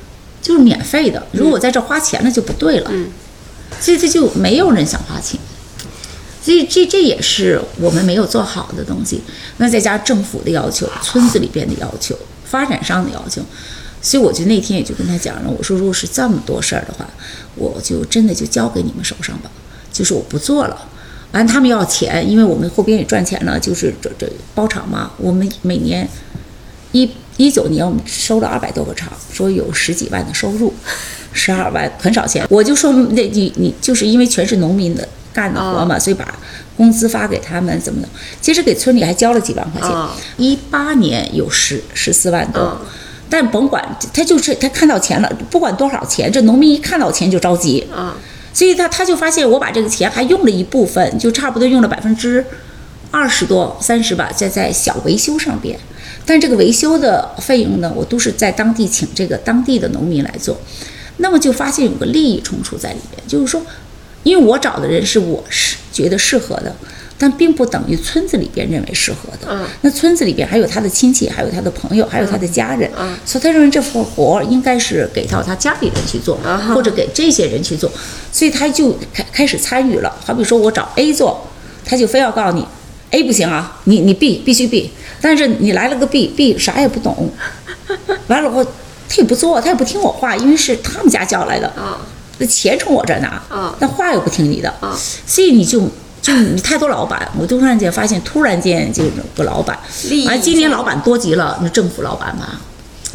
[0.40, 2.90] 就是免费的，如果我在这花钱了就不对了。
[2.92, 3.06] 嗯，
[3.80, 5.38] 所以这就没有人想花钱。
[6.42, 9.20] 所以这这也是我们没有做好的东西。
[9.58, 13.40] 那再加政府的要求、村子里边的要求、发展上的要求，
[14.00, 17.08] 所以我就那天也就跟他讲了，我说如果是这么多事儿的话，
[17.54, 19.50] 我就真的就交给你们手上吧，
[19.92, 20.88] 就是我不做了。
[21.30, 25.12] 完他们要钱，因为我们后边也赚钱了，就是这这包场嘛。
[25.18, 26.06] 我们每年
[26.90, 30.74] 一一九年我们收了二百多个场，说有十几万的收入，
[31.32, 32.44] 十二万很少钱。
[32.50, 35.08] 我就说那你你就是因为全是农民的。
[35.32, 36.34] 干的活嘛，所以把
[36.76, 38.08] 工资发给他们，怎么的？
[38.40, 39.90] 其实给村里还交了几万块钱。
[40.36, 42.80] 一八年有十十四万多，
[43.28, 47.86] 但甭管他就是他看到钱了，不管多少钱，这农民一看到钱就着急。
[48.54, 52.44] 所以他他就发现我把这个钱还用了一部分，就差不多用了百分之
[53.10, 55.78] 二十多三十吧，在在小维修上边。
[56.24, 60.58] 但这个维修的费用呢，我都是在当地请这个当地的农民来做。
[61.18, 63.62] 那么就发现有个利益冲突在里边，就是说。
[64.22, 66.74] 因为我找的人是我是觉得适合的，
[67.18, 69.48] 但并不等于村子里边认为适合的。
[69.50, 72.90] 嗯，那村子里边还有他的亲戚，还有他的朋友，还有他的家人。
[72.98, 76.38] 嗯，所以他认为这份活应该是给到他家里人去做，
[76.74, 77.90] 或者给这些人去做，
[78.32, 80.14] 所以他就开开始参与了。
[80.24, 81.46] 好比说我找 A 做，
[81.84, 82.66] 他就非要告诉你
[83.10, 87.30] A 不行啊，你你 B 必须 B，但是你来了个 B，B 啥也不懂，
[88.28, 91.66] 完了后他也不做，他也不听我话，因为是他们家叫来的。
[91.68, 92.00] 啊。
[92.38, 93.40] 那钱从我这儿拿，
[93.78, 94.72] 那话又不听你的，
[95.26, 95.88] 所以你就
[96.20, 99.78] 就你太多老板，我突然间发现，突然间就有个老板，
[100.26, 102.60] 完今年老板多极了，那政府老板吧，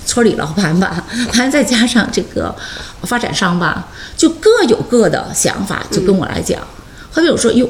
[0.05, 1.03] 村里老板吧，
[1.37, 2.55] 完再加上这个
[3.03, 6.61] 发展商吧，就各有各的想法，就跟我来讲，
[7.11, 7.67] 后面我说哟，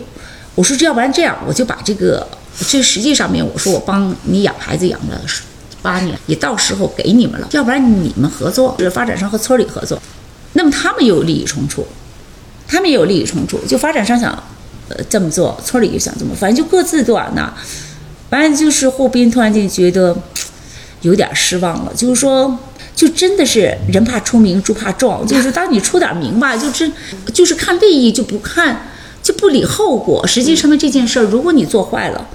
[0.55, 2.27] 我说这要不然这样，我就把这个
[2.67, 5.21] 这实际上面我说我帮你养孩子养了
[5.81, 10.01] 八年，也到时候给你们了，要不然你们合作，就是发展商和村里合作。
[10.57, 11.85] 那么他们也有利益冲突，
[12.67, 13.59] 他们也有利益冲突。
[13.67, 14.31] 就发展商想，
[14.89, 17.53] 呃，这么做，村里就想这么，反正就各自短呢。
[18.31, 20.17] 完了就是后边突然间觉得
[21.01, 22.57] 有点失望了，就是说，
[22.95, 25.25] 就真的是人怕出名，猪怕壮。
[25.27, 26.91] 就是当你出点名吧，就是
[27.31, 28.89] 就是看利益就不看，
[29.21, 30.25] 就不理后果。
[30.25, 32.27] 实际上面这件事儿，如果你做坏了。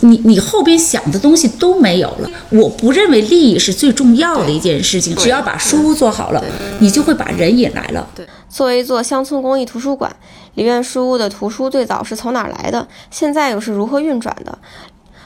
[0.00, 2.30] 你你后边想的东西都没有了。
[2.50, 6.44] 我不认为利益是最重要的一件事情，只要把书屋做好了，
[6.78, 8.06] 你就会把人引来了。
[8.14, 10.14] 对，作为一座乡村公益图书馆，
[10.54, 12.86] 梨园书屋的图书最早是从哪儿来的？
[13.10, 14.58] 现在又是如何运转的？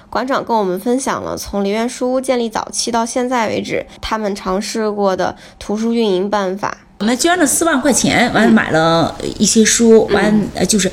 [0.08, 6.76] 馆长跟我们分享了从梨园书屋建立早期到现在为止，他们尝试过的图书运营办法。
[6.98, 10.90] 我们捐了四万块钱，完了买了一些书，完呃就是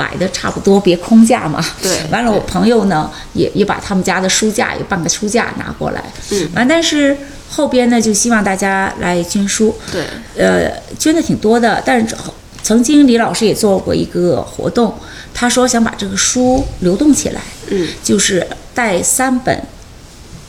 [0.00, 1.62] 呃摆的差不多，别空架嘛。
[1.82, 6.02] 对完了，我朋友呢也也把他们家的书架有半个书架拿过来。
[6.30, 6.48] 嗯。
[6.54, 7.14] 完，但是
[7.50, 9.76] 后边呢就希望大家来捐书。
[9.92, 10.04] 对，
[10.36, 12.16] 呃，捐的挺多的，但是
[12.62, 14.94] 曾经李老师也做过一个活动，
[15.34, 19.62] 他说想把这个书流动起来，嗯，就是带三本，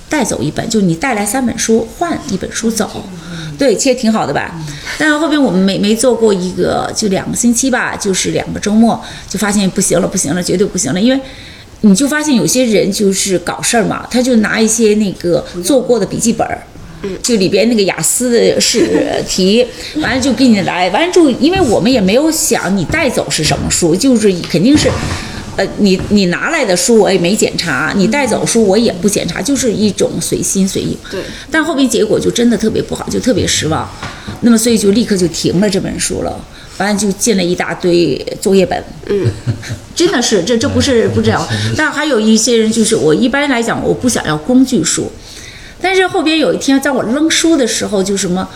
[0.09, 3.03] 带走一本，就你带来三本书，换一本书走，
[3.61, 4.59] 对，其实挺好的吧。
[4.97, 11.21] 但是后边我们没没做过一个，就两个星期吧，就是两个周末，就发现不行了，不行了，绝对不行了，因为。
[11.83, 16.61] 你就发现有些人就是搞事儿嘛，他就拿一些那个做过的笔记本儿，
[17.23, 24.87] 就里边那个雅思的试题，完了就给你来，完了就因为我们也没有想你带走是什么书，就是肯定是，
[25.57, 30.97] 呃，你你拿来的书我也没检查，你带走书我也不检查，就是一种随心随意。
[31.09, 31.21] 对。
[31.49, 33.89] 但后边结果就真的特别不好，就特别失望，
[34.41, 36.39] 那么所以就立刻就停了这本书了。
[36.77, 39.27] 完了就进了一大堆作业本，嗯，
[39.93, 45.11] 真的是这这不是不这样，但还有一些人就是我一般来讲我不想要工具书，
[45.79, 48.49] 但是后边有一天在我扔书的时候就什么。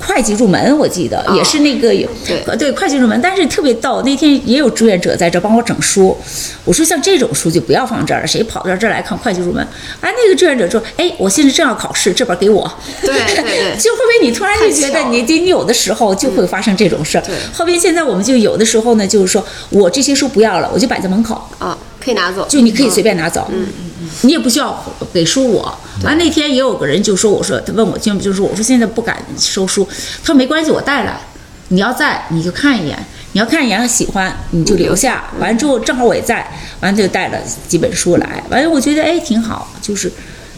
[0.00, 2.56] 会计入门，我记得也是那个有对。
[2.56, 4.02] 对会计入门，但是特别逗。
[4.02, 6.16] 那天也有志愿者在这帮我整书，
[6.64, 9.66] 我说像这种书就不要放这儿了，谁跑到这儿来看会计入门？
[10.00, 12.70] 哎，那个志愿者说，哎，我现在正要考试，这本给我。
[13.00, 13.76] 对对 对。
[13.78, 17.20] 就后边你突然就觉得你你有的时候就会发生这种事儿。
[17.22, 17.34] 对。
[17.52, 23.87] 后边现在我们就有的时候呢，就是说我这些书不要了，我就摆在门口，啊，可以拿走，就你可以随便拿走，嗯嗯嗯，
[24.22, 25.78] 你也不需要给书我。
[26.02, 29.86] 完那天也有个人就说，我说他问我捐不捐书，我说现在不敢收书，
[30.22, 31.20] 他说没关系，我带来，
[31.68, 32.98] 你要在你就看一眼，
[33.32, 36.48] 你要看一眼喜欢你就留下，完了之后正好我也在，
[36.80, 40.12] 完了就带了几本书来，完了我觉得哎挺好，就是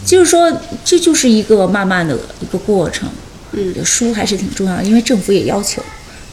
[0.05, 0.51] 就是说
[0.85, 3.09] 这就是一个慢慢的一个过程，
[3.53, 5.81] 嗯，书还是挺重要的，因为政府也要求。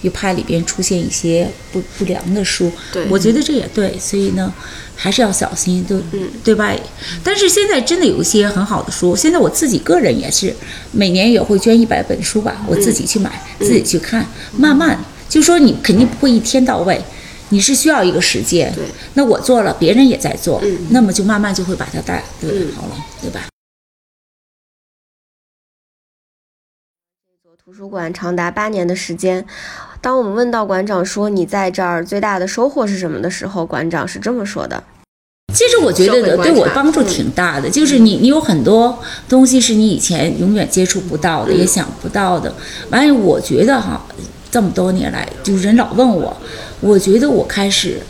[0.03, 3.05] 又怕里边出现一些不不良的书，对。
[3.11, 4.55] 我觉得这也对，所以呢，
[5.01, 6.75] 还是要小心，对，嗯对吧？
[7.23, 10.53] 但是现在真的有一些很好的书，现在我自己个人也是
[10.91, 17.01] 每年也会捐一百本书吧，我自己去买，自己去看，慢慢就说你肯定不会一天到位，
[17.51, 18.75] 你是需要一个时间。
[18.75, 18.85] 对，
[19.15, 23.47] 那我做了，别人也在做，嗯那么就慢慢就会把它带对嗯好了，对吧？
[27.65, 29.45] 图书馆长达八年的时间。
[30.01, 34.83] 当我们问到馆长说你在这儿最大的收获是什么的时候，馆长是这么说的：
[35.53, 42.55] 其实我觉得对我帮助挺大的，就是你你有很多东西是你以前永远接触不到的，也想不到的。
[42.91, 44.07] 完了，我觉得哈，
[44.51, 46.37] 这么多年来，就人老问我，
[46.81, 48.01] 我觉得我开始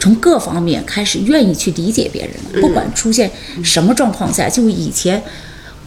[0.00, 3.30] 从各方面开始愿意去理解别人了，不管出现
[3.62, 5.22] 什么状况下，就以前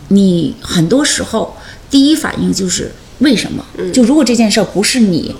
[0.09, 1.55] 你很多时候
[1.89, 3.63] 第一反应就是为什么？
[3.91, 5.33] 就如果这件事儿不是你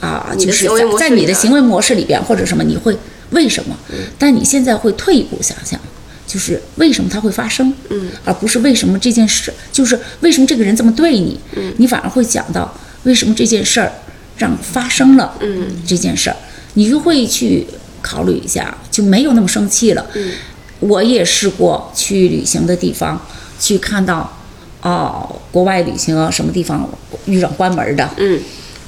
[0.00, 2.96] 啊，就是在在你的行为模式里边或者什么，你会
[3.30, 3.76] 为什么？
[4.18, 5.78] 但你现在会退一步想想，
[6.26, 7.72] 就是为什么它会发生？
[7.90, 11.38] 嗯，而不是为什么这件事，就是为什么这个人这么对你？
[11.56, 12.72] 嗯，你反而会想到
[13.04, 13.92] 为什么这件事儿
[14.38, 15.34] 让发生了？
[15.40, 16.36] 嗯，这件事儿，
[16.74, 17.66] 你就会去
[18.00, 20.06] 考虑一下，就没有那么生气了。
[20.14, 20.32] 嗯，
[20.80, 23.20] 我也试过去旅行的地方，
[23.58, 24.38] 去看到。
[24.82, 26.88] 哦，国外旅行啊，什么地方
[27.26, 28.40] 遇上关门的，嗯。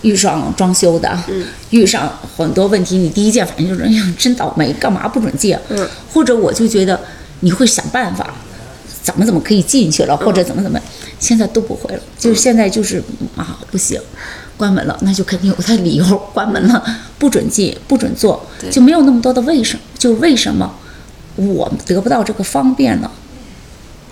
[0.02, 1.46] 遇上装修的，嗯。
[1.70, 5.56] 遇上很多问题，你第一件反应就是，哎呀，真倒霉，干嘛不准进？
[5.68, 6.98] 嗯，或者我就觉得
[7.40, 8.34] 你会想办法，
[9.00, 10.80] 怎么怎么可以进去了，或者怎么怎么，
[11.20, 13.00] 现在都不会了，就是现在就是
[13.36, 14.00] 啊，不行，
[14.56, 16.84] 关门了，那就肯定有他理由，关门了，
[17.16, 20.74] 不准进，不准做，就没有那么多的为什么，就是为什么
[21.36, 23.08] 我得不到这个方便了，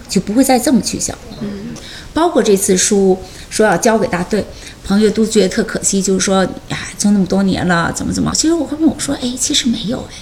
[0.08, 1.38] 就不会再这么去想了。
[1.40, 1.69] 嗯
[2.12, 3.18] 包括这次书
[3.48, 4.44] 说要交给大队，
[4.84, 8.32] 朋友都觉得特可惜，就是说，哎，做那么多年了，怎么怎么？
[8.34, 10.14] 其实我后面我说，哎，其实没有哎，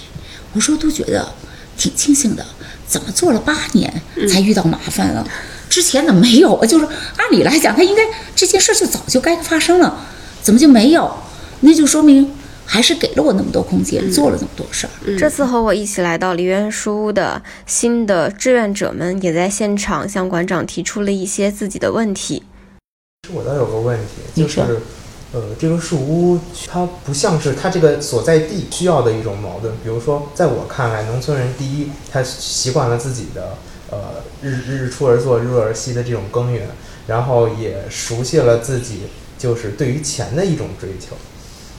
[0.53, 1.27] 我说都觉得
[1.77, 2.45] 挺庆幸的，
[2.87, 5.27] 怎么做了八年才遇到麻烦了？
[5.69, 6.67] 之前怎么没有啊？
[6.67, 8.03] 就是按理来讲，他应该
[8.35, 10.07] 这件事就早就该发生了，
[10.43, 11.13] 怎么就没有？
[11.61, 12.31] 那就说明
[12.71, 14.91] 还是给了我那么多空间，做了那么多事儿。
[15.19, 22.43] 这次和我一起来到梨园书屋的新的志愿者们，也在现场向馆长提出了一些自己的问题。
[23.23, 24.61] 其实我倒有个问题，就是，
[25.33, 29.73] 呃，这个树屋它不像是它这个所在地需要的一种矛盾。
[29.83, 33.57] 比如说，在我看来，农村人第一，他习惯了自己的
[33.91, 36.69] 呃日日出而作，日落而息的这种耕耘，
[37.07, 39.05] 然后也熟悉了自己
[39.39, 41.17] 就是对于钱的一种追求。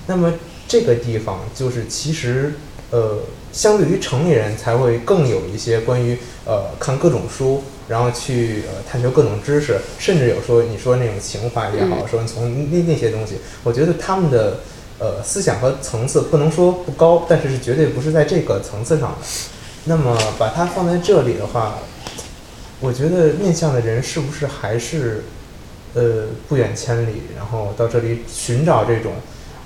[0.07, 0.33] 那么
[0.69, 2.53] 这个地方就是其实
[2.91, 3.17] 呃，
[3.51, 14.59] 相对于成年人才会更有一些关于呃看各种书，然后去呃探求各种知识，甚至有说你说那种情怀也好，说从那那些东西，我觉得他们的
[14.99, 19.17] 呃思想和层次不能说不高，但是是绝对不是在这个层次上的。
[19.85, 21.79] 那么把它放在这里的话，
[22.79, 25.23] 我觉得面向的人是不是还是
[25.95, 29.13] 呃不远千里，然后到这里寻找这种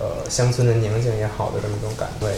[0.03, 2.29] 呃乡村的宁静也好的这么一种感味。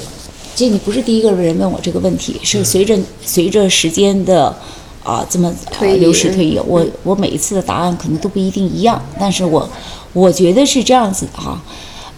[0.55, 4.55] 这你不是第一个人问我这个问题，是随着随着时间的
[5.03, 9.67] 啊这么呃流逝推移，我我每一次的答案可能都不一定一样，但是我
[10.13, 11.61] 我觉得是这样子的哈，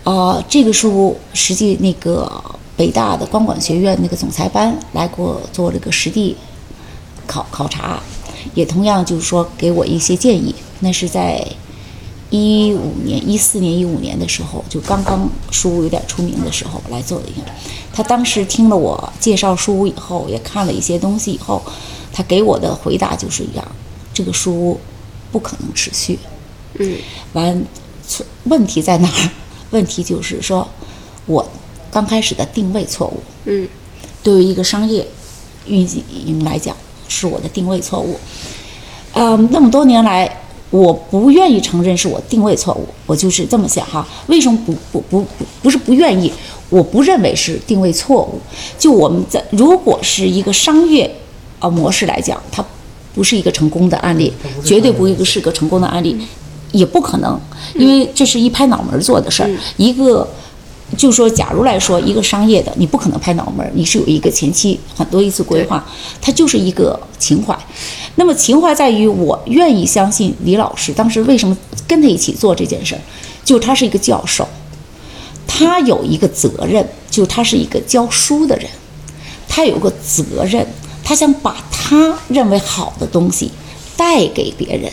[0.04, 2.30] 啊，这个书实际那个
[2.76, 6.36] 北大的光管学院那个总裁班来给我做了个实地
[7.26, 8.00] 考考察，
[8.54, 11.44] 也同样就是说给我一些建议，那是在。
[12.30, 17.48] 一五年、一四年、一五年的时候，就刚刚书屋有点出名的时候来做的一个。
[17.94, 21.62] 他当时听了我介绍书屋以后，也看了一些东西以后，
[22.12, 23.66] 他给我的回答就是一样：
[24.14, 24.80] 这个书屋
[25.32, 26.20] 不可能持续。
[26.74, 26.98] 嗯，
[27.32, 27.66] 完，
[28.44, 29.30] 问题在哪儿？
[29.72, 30.68] 问题就是说，
[31.28, 31.50] 我
[31.90, 33.24] 刚开始的定位错误。
[33.46, 33.68] 嗯，
[34.22, 35.08] 对于一个商业
[35.66, 35.80] 运
[36.26, 36.76] 营来讲，
[37.08, 38.20] 是我的定位错误。
[39.14, 40.42] 嗯，那么多年来。
[40.70, 44.06] 我不愿意承认是我定位错误，我就是这么想哈。
[44.28, 46.32] 为什么不不不不不是不愿意？
[46.70, 48.40] 我不认为是定位错误。
[48.78, 51.10] 就我们在如果是一个商业
[51.60, 52.64] 啊模式来讲，它
[53.16, 56.18] 不是一个成功的案例，绝对不是个成功的案例，
[56.74, 57.40] 也不可能，
[57.76, 59.50] 因为这是一拍脑门做的事儿。
[59.78, 60.28] 一个
[60.96, 65.86] 就说，假如来说一个商业的，你不可能拍脑门儿，你是有一个前期很多一次规划，
[66.22, 67.58] 它就是一个情怀。
[68.16, 71.56] 那么情怀在于我愿意相信李老师，当时为什么
[71.88, 73.02] 跟他一起做这件事儿，
[73.44, 74.48] 就他是一个教授，
[75.46, 78.68] 他有一个责任，就他是一个教书的人，
[79.48, 80.66] 他有个责任，
[81.04, 83.52] 他想把他认为好的东西
[83.96, 84.92] 带给别人，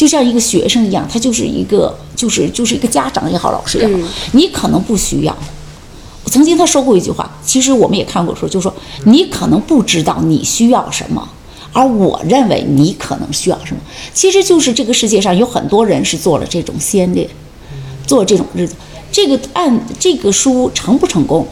[0.00, 5.36] 就像一个学生一样，他就是一个就是就是一个家长也好，老师也好，你可能不需要。
[6.24, 8.74] 曾经他说过一句话，其实我们也看过说，就说
[9.04, 11.28] 你可能不知道你需要什么。
[11.74, 13.80] 而我认为你可能需要什么，
[14.14, 17.28] 其实就是这个世界上有很多人是做了这种先烈，
[18.06, 18.74] 做这种日子。
[19.12, 21.46] 这个按这个书成不成功，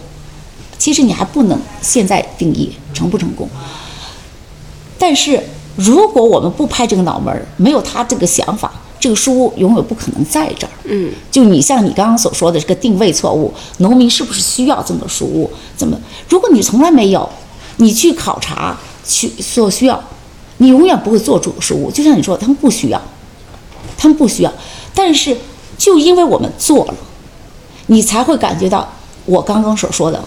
[0.78, 3.46] 其实你还不能现在定义成不成功。
[4.98, 5.42] 但是
[5.78, 10.72] 如果我们不拍这个脑门儿，没有他这个想法，这个书永远不可能在这儿。
[10.84, 15.50] 嗯，就你像你刚刚所说的这个定位错误，农民是不是需要这么书屋？
[15.76, 15.96] 怎么？
[16.28, 17.28] 如果你从来没有，
[17.76, 18.76] 你去考察。
[19.10, 19.98] 去所需要，
[20.58, 21.90] 你永远不会做主书屋。
[21.90, 23.00] 就像你说，他们不需要，
[23.96, 24.52] 他们不需要。
[24.92, 25.34] 但是，
[25.78, 26.94] 就因为我们做了，
[27.86, 28.86] 你才会感觉到
[29.24, 30.22] 我刚刚所说的，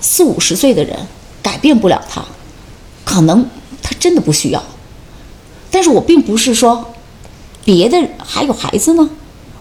[0.00, 0.98] 四五十岁的人
[1.40, 2.24] 改变不了他，
[3.04, 3.48] 可能
[3.80, 4.60] 他真的不需要。
[5.70, 6.92] 但是我并不是说
[7.64, 9.08] 别的还有孩子呢。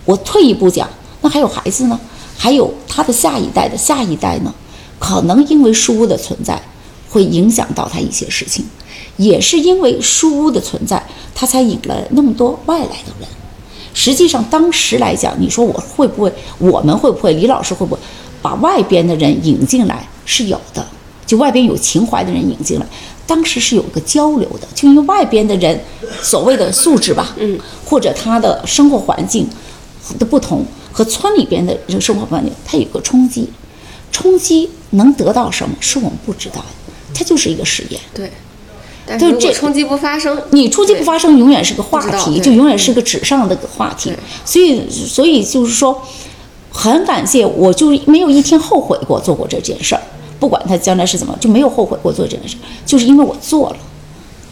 [0.06, 0.90] 我退一步讲，
[1.22, 2.00] 那还有孩子呢，
[2.38, 4.54] 还有他的下一代的下一代呢，
[5.00, 6.62] 可能因为书屋的存在。
[7.10, 8.66] 会影响到他一些事情，
[9.16, 11.02] 也是因为书屋的存在，
[11.34, 13.28] 他才引了那么多外来的人。
[13.94, 18.02] 实际上，当时来讲，你说我会不会，我们会不会，李老师会不会
[18.42, 20.06] 把外边的人引进来？
[20.26, 20.86] 是有的，
[21.26, 22.86] 就外边有情怀的人引进来。
[23.28, 25.80] 当时是有个交流的，就因为外边的人
[26.22, 29.48] 所谓的素质吧，嗯，或者他的生活环境
[30.18, 33.50] 的不同，和村里边的人生活环境，它有个冲击，
[34.12, 36.66] 冲击能得到什么，是我们不知道的。
[37.14, 38.32] 它就是一个实验，对。
[39.10, 44.12] 但是如果冲击不发生，你冲击不发生，永远是个话题，就永远是个纸上的话题。
[44.44, 46.02] 所以，所以就是说，
[46.70, 50.02] 很感谢，我就没有一天后悔过做过这件事儿。
[50.40, 53.78] 不管他将来是怎么，就没有后悔过做这件事，就是因为我做了。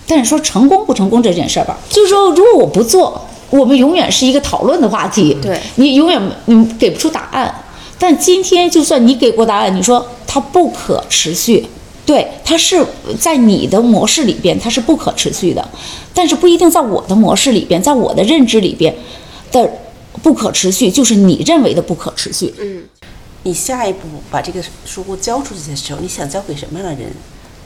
[0.08, 3.20] 但是说成功不成功这件事儿吧，就是说，如果我不做，
[3.50, 5.36] 我们永远是一个讨论的话题。
[5.42, 7.54] 对，你永远你给不出答案。
[7.98, 11.66] 但今天，就算你给过答案，你说它不可持续。
[12.06, 12.86] 对，它是
[13.20, 15.68] 在你的模式里边，它是不可持续的，
[16.14, 18.94] 但是不一定在我的模式里边，在我的认知里边
[19.52, 19.68] 的
[20.22, 22.54] 不可持续，就是你认为的不可持续。
[22.60, 22.84] 嗯，
[23.46, 27.12] 你下一步把这个书屋交出去的时候，你想交给什么样的人，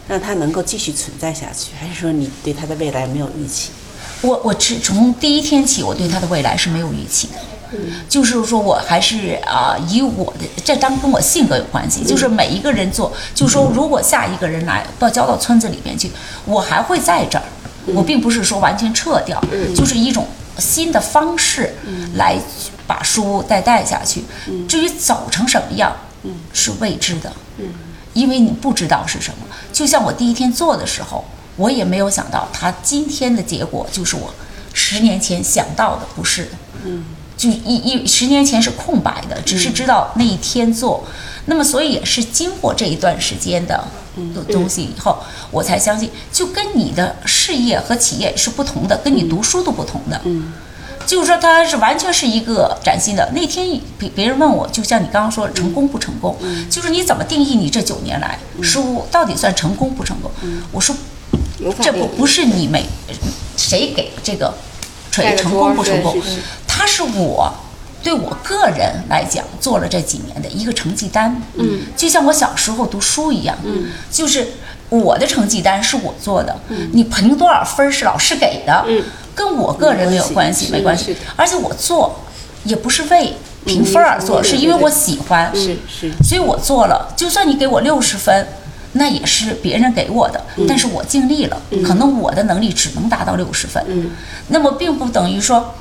[0.10, 1.72] 让他能够继续存在下去？
[1.80, 3.70] 还是说你对他的未来没有预期？
[4.20, 7.34] 我我是从第一天起，我对他的未来是没有预期的。
[8.10, 12.04] 就是说，我还是啊，以我的这当跟我性格有关系。
[12.04, 16.12] 就是每一个人做，就是说，如果下一个人来到交到村子里面去，
[16.44, 17.46] 我还会在这儿。
[17.94, 19.42] 我并不是说完全撤掉，
[19.74, 20.28] 就是一种
[20.58, 21.74] 新的方式
[22.16, 22.38] 来
[22.90, 24.24] 把书再带下去。
[24.68, 25.96] 至于走成什么样，
[26.52, 27.32] 是未知的。
[28.14, 29.46] 因为你不知道是什么。
[29.72, 31.24] 就像我第一天做的时候，
[31.56, 34.34] 我也没有想到它今天的结果就是我
[34.74, 36.52] 十年前想到的，不是的。
[36.86, 37.06] 嗯，
[37.38, 41.06] 就一一十年前是空白的，只是知道那一天做。
[41.46, 43.88] 那么，所以也是经过这一段时间的
[44.52, 45.20] 东西以后，
[45.52, 50.20] 我才相信，就跟你的事业和企业是不同的，跟你读书都不同的。
[50.26, 50.52] 嗯，
[51.10, 53.28] 就是说它是完全是一个崭新的。
[53.34, 56.38] 那天别别人问我，就像你刚刚说成功不成功，
[56.70, 60.30] 就是你怎么定义你这九年来书到底算成功不成功？
[60.72, 60.96] 我说，
[61.82, 62.86] 这不不是你每
[63.58, 64.54] 谁给这个
[65.10, 66.16] 锤成功不成功，
[66.68, 67.52] 他是我。
[68.02, 74.54] 对我个人来讲，做了这几年的一个成绩单，嗯，就像我小时候读书一样，嗯，就是
[74.88, 79.04] 我的成绩单是我做的，嗯，你评多少分是老师给的，嗯，
[79.40, 82.20] 跟我个人没有关系，没关系，而且我做
[82.66, 83.34] 也不是为
[83.66, 88.48] 评分而做，是因为我喜欢，是是，所以我做了，就算你给我六十分，
[88.92, 91.56] 那也是别人给我的，但是我尽力了，
[91.88, 94.12] 可能我的能力只能达到六十分，嗯，
[94.50, 95.74] 那么并不等于说。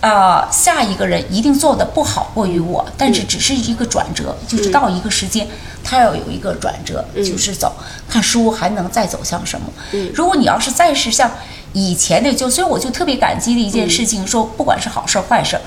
[0.00, 5.46] 啊，下一个人一定做的不好过于我，但是只是一个转折，就是到一个时间，
[5.84, 7.70] 他要有一个转折，就是走
[8.08, 9.66] 看书还能再走向什么。
[10.14, 11.30] 如果你要是再是像
[11.72, 15.58] 以前的，就所以我就特别感激的一件事情，说不管是好事坏事，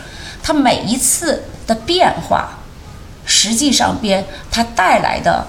[0.42, 2.60] 它每一次的变化，
[3.26, 5.48] 实际上边它带来的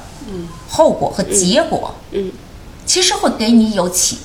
[0.68, 2.30] 后果和结果，嗯，
[2.86, 4.18] 其实会给你有期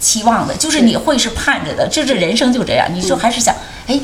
[0.00, 3.54] 期望的，就是你会是盼着的，就这人生就这样，你就还是想。
[3.86, 3.98] 哎，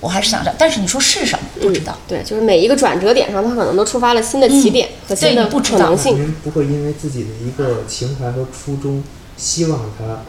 [0.00, 1.44] 我还是想着，但是你说是什么？
[1.60, 1.96] 不知道。
[2.06, 6.16] 对，就是每一个转折点上，他可能都触发了新的起点和新的可能性。
[6.16, 9.02] 您不会因为自己的一个情怀和初衷，
[9.36, 10.22] 希望它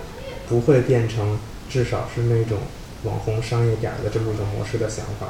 [0.48, 1.38] 不会变成
[1.70, 2.60] 至少是那种
[3.04, 5.28] 网红商业点的这么一种模式的想法。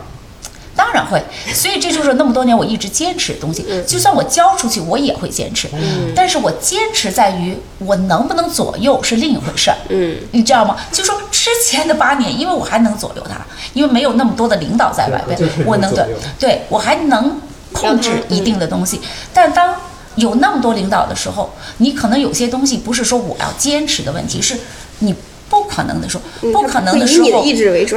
[0.78, 3.66] 当然会，所以这就是那么多年我一直坚持的东西。
[3.88, 5.70] 就算我交出去，我也会坚持。
[6.14, 9.78] 但是我坚持在于我能不能左右是另一回事儿。
[9.88, 10.76] 嗯，你知道吗？
[10.92, 13.38] 就说之前的八年，因为我还能左右他，
[13.74, 16.06] 因为没有那么多的领导在外边，我能对
[16.38, 17.40] 对我还能
[17.72, 19.00] 控制一定的东西。
[19.34, 19.78] 但当
[20.16, 24.60] 有那么多领导的时候，你可能有些东西不是说我要坚持的问题，是
[25.00, 25.16] 你。
[25.48, 26.20] 不可能的说，
[26.52, 27.44] 不可能的时候，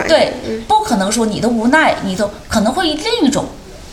[0.07, 0.35] 对，
[0.69, 3.47] 不可能说你的无奈，你都可能会另一种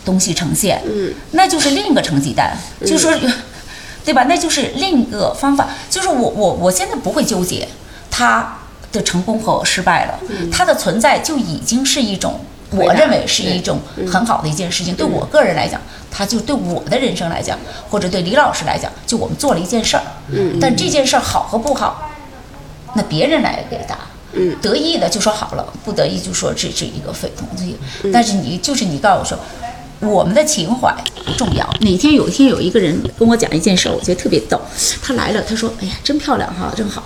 [0.04, 3.14] 东西呈现，嗯，那就是另一个成绩单，就是说，
[4.04, 4.26] 对吧？
[4.28, 7.66] 那就是另一个方法，就是我我我现在不会纠结
[8.12, 8.58] 他
[8.92, 10.20] 的成功和失败了，
[10.52, 12.42] 他的存在就已经是一种，
[12.72, 14.94] 我认为是一种很好的一件事情。
[14.94, 15.80] 对我个人来讲，
[16.12, 17.58] 他就对我的人生来讲，
[17.90, 22.12] 或者对李老师来讲，就我们做了一件事儿，嗯，但这件事儿好和不好。
[22.96, 24.00] 那别人来给答，
[24.34, 28.12] 嗯，得意的就说好了，不得意就说这是一个非同的。
[28.12, 30.94] 但是你就是你告诉我说，我们的情怀
[31.26, 31.70] 不重要。
[31.82, 34.60] 哪天有一天有一个人跟我讲一件事，我觉得特别逗。
[35.02, 37.04] 他来了，他说：“哎呀，真漂亮哈，真好。”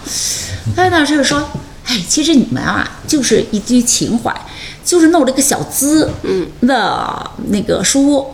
[0.75, 1.43] 他呢就是说
[1.85, 4.35] ：“哎，其实你们啊，就是一堆情怀，
[4.83, 8.25] 就是弄了个小资，嗯，的那个书。”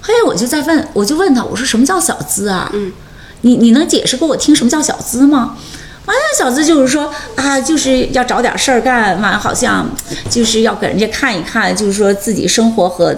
[0.00, 2.70] 嘿，我就在问，我就问他，我说：“什么叫小资啊？
[2.74, 2.92] 嗯，
[3.40, 5.56] 你你能解释给我听什么叫小资吗？”
[6.06, 9.88] 完了，小资就是说啊，就是要找点事儿干，完好像
[10.28, 13.16] 就是要给人家看一看，就是说自己生活和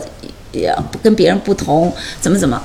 [0.53, 0.73] 也
[1.03, 2.63] 跟别人不同，怎么怎么。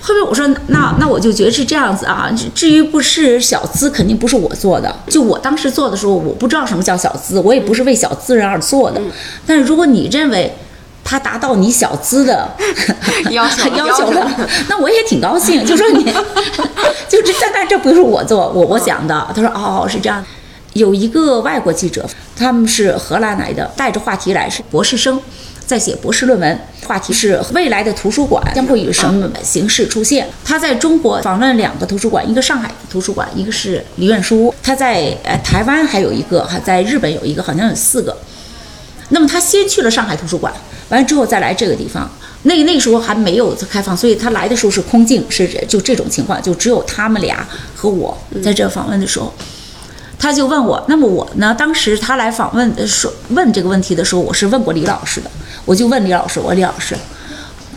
[0.00, 2.30] 后面我说那那我就觉得是这样子啊。
[2.54, 4.94] 至于不是小资，肯定不是我做的。
[5.08, 9.00] 就我当时做的时候，我不知道什么叫小资，我也不是为小资人而做的。
[9.44, 10.56] 但是如果你认为，
[11.08, 12.50] 他达到你小资的
[13.30, 14.28] 要求 要求了，
[14.68, 15.64] 那我也挺高兴。
[15.64, 16.04] 就说你，
[17.08, 19.26] 就这，但但这不是我做，我我想的。
[19.32, 20.24] 他说哦，是这样。
[20.72, 22.04] 有一个外国记者，
[22.36, 25.18] 他们是荷兰来的，带着话题来，是博士生，
[25.64, 30.28] 在写博士论文，话题是未来的图书馆将会以什么形式出现。
[30.44, 34.54] 他在中国访问两个图书馆，一个上海图书馆，一个是梨园书屋。
[34.62, 38.14] 他在呃台湾还有一个，还在日本有一个，好像有四个。
[39.10, 40.52] 那么他先去了上海图书馆。
[40.88, 42.08] 完了之后再来这个地方，
[42.42, 47.44] 那那时候还没有开放，所以他来的时候是空镜，是就这种情况，就只有他们俩
[47.74, 49.34] 和我在这访问的时候，
[50.16, 51.52] 他就问我，那么我呢？
[51.52, 55.28] 当时他来访问说问这个问题的时候，我是问过李老师的，
[55.64, 56.96] 我就问李老师，我李老师，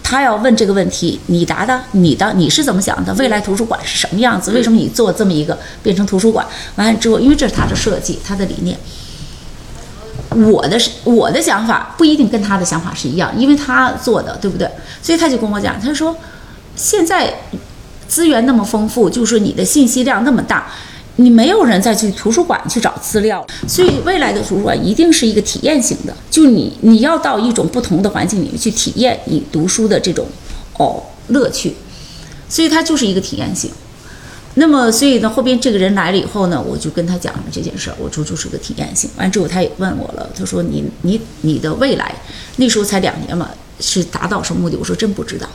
[0.03, 3.11] 他要问这个问题，你答的，你的你是怎么想的？
[3.15, 4.51] 未来图书馆是什么样子？
[4.51, 6.45] 为什么你做这么一个变成图书馆？
[6.75, 8.77] 完了之后，因为这是他的设计，他的理念。
[10.29, 14.69] 我的是我的想法不一定跟他的想法是一样，因为他做的对不对？
[15.01, 16.15] 所以他就跟我讲，他说
[16.75, 17.33] 现在
[18.07, 20.67] 资源那么丰富，就是你的信息量那么大，
[21.15, 30.25] 你没有人再去图书馆去找资料，所以未来的图书馆一定是一个体验型的，就你你要到一种不同的环境里面去体验你读书的这种
[30.77, 31.75] 哦乐趣。
[32.47, 33.69] 所以它就是一个体验型。
[34.55, 39.09] 那么，所以呢，后边这个人来了以后呢，我就跟他讲了这件事儿，我说就是个体验性。
[39.17, 42.13] 完之后，他也问我了，他说你你你的未来，
[42.57, 44.75] 那时候才两年嘛，是达到什么目的？
[44.77, 45.47] 我说真不知道。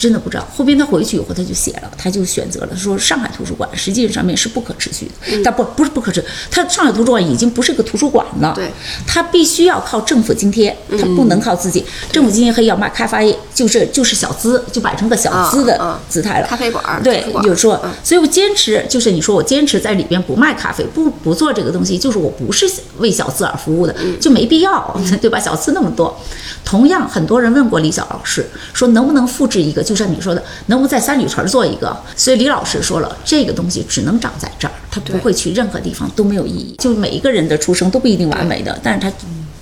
[0.00, 0.48] 真的不知道。
[0.56, 8.72] 后边他回去以后，他就写了，他就选择了，他说上海图书馆实际上面是不可持续的，但不不是不可持，他上海图书馆已经不是个图书馆了，对，
[9.06, 17.90] 他必须要靠政府津贴，他不能靠自己，政府津贴可以要卖开发业，就是就是小资，就摆成个小资的姿态了，咖啡馆，对，就说，嗯。
[18.02, 22.66] 所以我坚持，就是你说我坚持在里边不卖咖啡，不不做这个东西，就是我不是
[22.98, 25.38] 为小资而服务的，就没必要， 对吧？
[25.38, 26.18] 小资那么多，
[26.64, 32.00] 同样很多人问过李晓老师，说能不能复制一个，就像你说的，能不能在三里屯做一个？
[32.14, 36.76] 所以李老师说了，这个东西只能长在这儿，它不会去任何地方都没有意义。
[36.78, 39.12] 就每一个人的出生都不一定完美的，但是它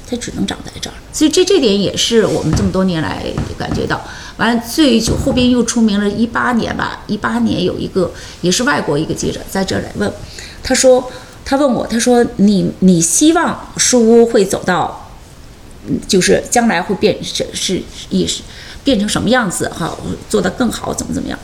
[0.06, 0.92] 它只能长在这儿。
[1.14, 3.24] 所以这这点也是我们这么多年来
[3.56, 3.98] 感觉到。
[4.36, 8.12] 完了，最就后边又出名了，一八年吧，一八年有一个
[8.42, 10.12] 也是外国一个记者在这儿来问，
[10.62, 11.10] 他说
[11.42, 15.10] 他问我，他说你你希望书屋会走到，
[15.88, 18.42] 嗯就是将来会变是是也是
[18.88, 19.94] 变成什么样子哈，
[20.30, 21.38] 做得更好，怎么怎么样？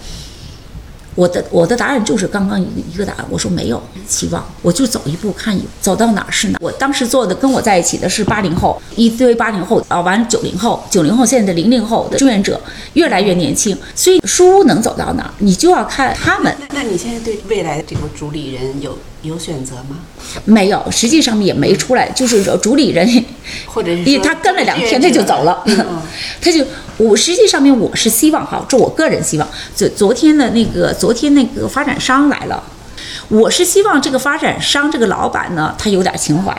[1.14, 6.58] 我的我的答案就是刚刚一个一个答案，我说没有期望，我就走一步看一步，走到哪儿是哪儿。
[6.62, 12.58] 我当时做的跟我在一起的是八零后，一堆八零后啊，完了九零后，九零后现在的零零后的志愿者
[12.94, 16.56] 越来越年轻，所以书屋能走到哪儿，你就要看他们。
[16.72, 19.98] 那你现在对未来的这个主理人有有选择吗？
[20.46, 23.24] 没有，实际上也没出来，就是说主理人，
[23.66, 23.90] 或者
[24.24, 25.76] 他跟了两天他就走了，嗯
[26.42, 26.64] 他就
[26.96, 32.62] 我实际上面我是希望哈，这我个人希望，昨昨天的那个昨天那个发展商来了，
[33.28, 36.56] 我是希望这个发展商这个老板呢，他有点情怀，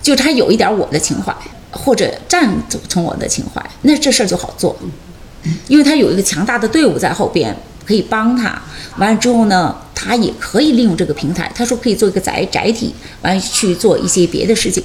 [0.00, 1.34] 就他有一点我的情怀，
[1.72, 2.54] 或者赞
[2.88, 4.76] 从我的情怀，那这事儿就好做，
[5.66, 8.62] 因为他有一个强大的队伍在后边可以帮他。
[8.98, 14.80] 完了之后呢，他也可以利用这个平台，他说可以做一个载载体，完了去做一些别的事情。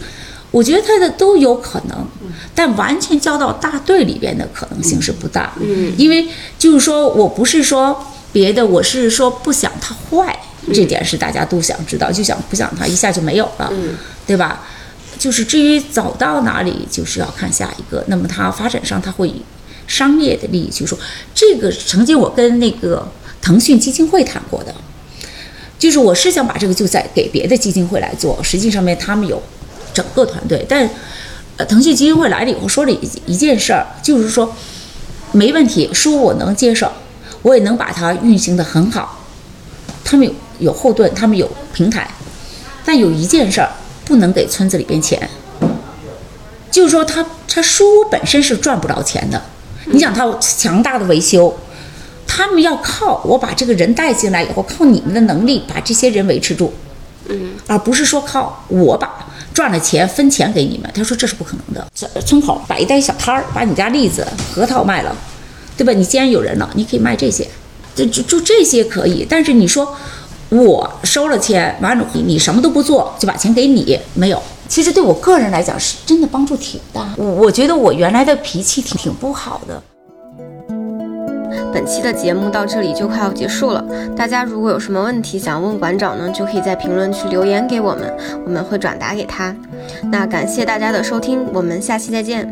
[0.51, 2.07] 我觉得他的都有可能，
[2.55, 5.53] 但完全交到大队里边的可能性是不大。
[5.61, 6.27] 嗯，因为
[6.57, 10.39] 就是说我不是说别的，我是说不想他坏，
[10.73, 13.71] 这点是大家都想知道，就想不想他一下就没有了，
[14.25, 14.65] 对吧？
[15.19, 18.01] 就是至于走到哪里，就是要看下一个。
[18.07, 19.41] 那么他发展上，他会以
[19.85, 20.97] 商业的利益去说。
[21.35, 23.05] 这个曾经我跟那个
[23.41, 24.73] 腾讯基金会谈过的，
[25.77, 29.43] 就是我是想把这个就在给别的基金会来做，实际上面他们有
[29.93, 30.89] 整个团队，但
[31.57, 34.55] 呃，腾讯基金会来了以后说了一一件事儿，就是说
[35.31, 36.91] 没问题，书我能接受，
[37.41, 39.19] 我也能把它运行的很好，
[40.03, 42.09] 他们有有后盾，他们有平台，
[42.85, 43.69] 但有一件事儿
[44.05, 45.29] 不能给村子里边钱，
[46.71, 49.41] 就是说他他书本身是赚不着钱的，
[49.85, 51.57] 你想他强大的维修。
[52.31, 56.71] 他们要靠我把这个人带进来以后，靠你们的能力把这些人维持住，
[57.27, 60.89] 嗯，而不是说靠我把赚了钱分钱给你们。
[60.93, 61.87] 他说这是不可能的。
[61.93, 65.15] 这村口摆一袋小摊儿，把你家栗子、核桃卖了，
[65.77, 65.93] 对吧？
[65.93, 67.47] 你既然有人了，你可以卖这些，
[67.95, 69.25] 就就就这些可以。
[69.29, 69.95] 但是你说
[70.49, 74.41] 我收了钱，完了你你什么都不做就把钱给你，没有。
[74.67, 77.13] 其实对我个人来讲是真的帮助挺大。
[77.17, 79.81] 我我觉得我原来的脾气挺挺不好的。
[81.73, 83.83] 本期的节目到这里就快要结束了，
[84.15, 88.13] 大家如果有什么问题想问馆长呢，就可以在评论区留言给我们，
[88.45, 89.55] 我们会转达给他。
[90.11, 92.47] 那感谢大家的收听，我们下期再见。